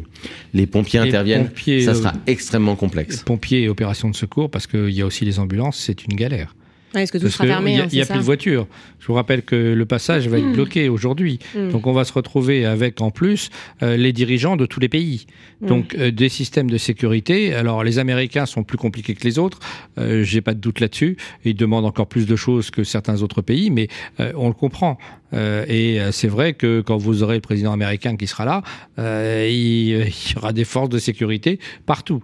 les 0.53 0.67
pompiers 0.67 1.01
interviennent, 1.01 1.51
ça 1.85 1.95
sera 1.95 2.11
euh, 2.11 2.19
extrêmement 2.27 2.77
complexe. 2.77 3.23
Pompiers 3.23 3.63
et 3.63 3.69
opérations 3.69 4.11
de 4.11 4.17
secours, 4.17 4.51
parce 4.51 4.67
qu'il 4.67 4.91
y 4.91 5.03
a 5.03 5.07
aussi 5.07 5.25
les 5.25 5.39
ambulances, 5.39 5.79
c'est 5.79 6.05
une 6.05 6.17
galère. 6.17 6.55
Est-ce 6.95 7.13
que 7.13 7.19
tout 7.19 7.29
sera 7.29 7.45
fermé 7.45 7.73
Il 7.73 7.75
n'y 7.75 8.01
a, 8.01 8.05
hein, 8.05 8.07
plus 8.07 8.19
de 8.19 8.25
voitures. 8.25 8.67
Je 9.01 9.07
vous 9.07 9.15
rappelle 9.15 9.43
que 9.43 9.57
le 9.57 9.87
passage 9.87 10.29
va 10.29 10.39
être 10.39 10.47
hmm. 10.47 10.53
bloqué 10.53 10.89
aujourd'hui. 10.89 11.39
Hmm. 11.55 11.71
Donc 11.71 11.87
on 11.87 11.93
va 11.93 12.05
se 12.05 12.13
retrouver 12.13 12.65
avec 12.65 13.01
en 13.01 13.11
plus 13.11 13.51
les 13.81 14.13
dirigeants 14.13 14.57
de 14.57 14.67
tous 14.67 14.81
les 14.81 14.89
pays. 14.89 15.27
Hmm. 15.61 15.67
Donc 15.67 15.97
des 15.97 16.29
systèmes 16.29 16.71
de 16.71 16.79
sécurité. 16.79 17.55
Alors 17.55 17.85
les 17.85 17.99
Américains 17.99 18.47
sont 18.47 18.65
plus 18.65 18.79
compliqués 18.79 19.15
que 19.15 19.25
les 19.25 19.39
autres. 19.39 19.59
J'ai 19.99 20.41
pas 20.41 20.55
de 20.55 20.61
doute 20.61 20.81
là-dessus. 20.81 21.17
Ils 21.45 21.57
demandent 21.57 21.87
encore 21.87 22.07
plus 22.07 22.27
de 22.27 22.37
choses 22.37 22.71
que 22.71 22.85
certains 22.85 23.23
autres 23.23 23.43
pays, 23.43 23.71
mais 23.71 23.89
on 24.19 24.49
le 24.49 24.55
comprend. 24.55 24.99
Euh, 25.35 25.65
et 25.69 26.01
euh, 26.01 26.13
c'est 26.13 26.29
vrai 26.29 26.55
que 26.55 26.81
quand 26.81 26.97
vous 26.97 27.23
aurez 27.23 27.37
le 27.37 27.41
président 27.41 27.73
américain 27.73 28.17
qui 28.17 28.27
sera 28.27 28.45
là, 28.45 28.63
euh, 28.99 29.47
il, 29.49 29.99
y 29.99 30.37
aura 30.37 30.53
des 30.53 30.65
forces 30.65 30.89
de 30.89 30.99
sécurité 30.99 31.59
partout. 31.85 32.23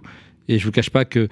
Et 0.49 0.59
je 0.59 0.65
vous 0.65 0.71
cache 0.71 0.89
pas 0.89 1.05
que 1.05 1.27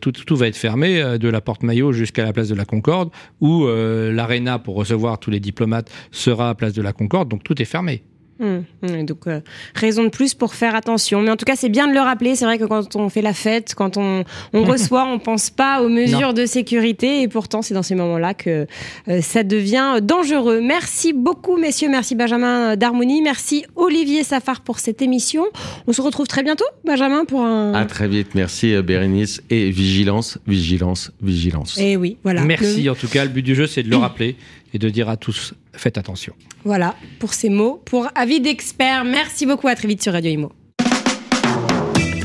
tout, 0.00 0.12
tout, 0.12 0.36
va 0.36 0.46
être 0.46 0.56
fermé, 0.56 1.18
de 1.18 1.28
la 1.28 1.40
porte 1.40 1.62
Maillot 1.62 1.92
jusqu'à 1.92 2.24
la 2.24 2.32
place 2.32 2.48
de 2.48 2.54
la 2.54 2.64
Concorde, 2.64 3.10
où 3.40 3.66
l'aréna 3.66 4.58
pour 4.58 4.76
recevoir 4.76 5.18
tous 5.18 5.30
les 5.30 5.40
diplomates 5.40 5.90
sera 6.10 6.50
à 6.50 6.54
place 6.54 6.72
de 6.72 6.82
la 6.82 6.92
Concorde, 6.92 7.28
donc 7.28 7.42
tout 7.44 7.60
est 7.60 7.66
fermé. 7.66 8.02
Hum, 8.40 8.64
hum, 8.82 9.06
donc 9.06 9.28
euh, 9.28 9.40
raison 9.76 10.02
de 10.02 10.08
plus 10.08 10.34
pour 10.34 10.54
faire 10.54 10.74
attention. 10.74 11.22
Mais 11.22 11.30
en 11.30 11.36
tout 11.36 11.44
cas, 11.44 11.54
c'est 11.54 11.68
bien 11.68 11.86
de 11.86 11.92
le 11.92 12.00
rappeler. 12.00 12.34
C'est 12.34 12.44
vrai 12.44 12.58
que 12.58 12.64
quand 12.64 12.96
on 12.96 13.08
fait 13.08 13.22
la 13.22 13.32
fête, 13.32 13.74
quand 13.76 13.96
on, 13.96 14.24
on 14.52 14.64
reçoit, 14.74 15.06
on 15.06 15.20
pense 15.20 15.50
pas 15.50 15.82
aux 15.82 15.88
mesures 15.88 16.34
de 16.34 16.44
sécurité. 16.44 17.22
Et 17.22 17.28
pourtant, 17.28 17.62
c'est 17.62 17.74
dans 17.74 17.84
ces 17.84 17.94
moments-là 17.94 18.34
que 18.34 18.66
euh, 19.08 19.20
ça 19.20 19.44
devient 19.44 20.00
dangereux. 20.02 20.60
Merci 20.60 21.12
beaucoup, 21.12 21.56
messieurs. 21.56 21.88
Merci 21.88 22.16
Benjamin 22.16 22.76
d'Harmonie. 22.76 23.22
Merci 23.22 23.64
Olivier 23.76 24.24
Safar 24.24 24.62
pour 24.62 24.80
cette 24.80 25.00
émission. 25.00 25.44
On 25.86 25.92
se 25.92 26.02
retrouve 26.02 26.26
très 26.26 26.42
bientôt, 26.42 26.64
Benjamin, 26.84 27.24
pour 27.24 27.42
un. 27.42 27.72
À 27.74 27.84
très 27.84 28.08
vite. 28.08 28.34
Merci 28.34 28.74
euh, 28.74 28.82
Bérénice. 28.82 29.42
Et 29.50 29.70
vigilance, 29.70 30.38
vigilance, 30.46 31.12
vigilance. 31.22 31.78
Et 31.78 31.96
oui, 31.96 32.16
voilà. 32.24 32.42
Merci. 32.42 32.90
En 32.90 32.94
tout 32.96 33.08
cas, 33.08 33.24
le 33.24 33.30
but 33.30 33.42
du 33.42 33.54
jeu, 33.54 33.68
c'est 33.68 33.84
de 33.84 33.90
le 33.90 33.96
rappeler 34.04 34.36
et 34.74 34.78
de 34.78 34.90
dire 34.90 35.08
à 35.08 35.16
tous 35.16 35.54
faites 35.72 35.96
attention. 35.96 36.34
Voilà 36.64 36.94
pour 37.18 37.32
ces 37.32 37.48
mots. 37.48 37.80
Pour 37.84 38.08
Avis 38.14 38.40
d'expert, 38.40 39.04
merci 39.04 39.46
beaucoup. 39.46 39.68
À 39.68 39.74
très 39.74 39.88
vite 39.88 40.02
sur 40.02 40.12
Radio 40.12 40.30
Imo. 40.30 40.52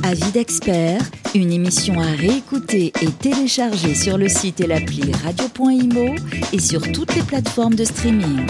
Avis 0.03 0.31
d'expert, 0.31 1.01
une 1.35 1.51
émission 1.51 1.99
à 1.99 2.11
réécouter 2.11 2.91
et 3.01 3.11
télécharger 3.11 3.93
sur 3.93 4.17
le 4.17 4.27
site 4.27 4.59
et 4.59 4.65
l'appli 4.65 5.11
radio.imo 5.23 6.15
et 6.51 6.59
sur 6.59 6.91
toutes 6.91 7.13
les 7.15 7.21
plateformes 7.21 7.75
de 7.75 7.83
streaming. 7.83 8.45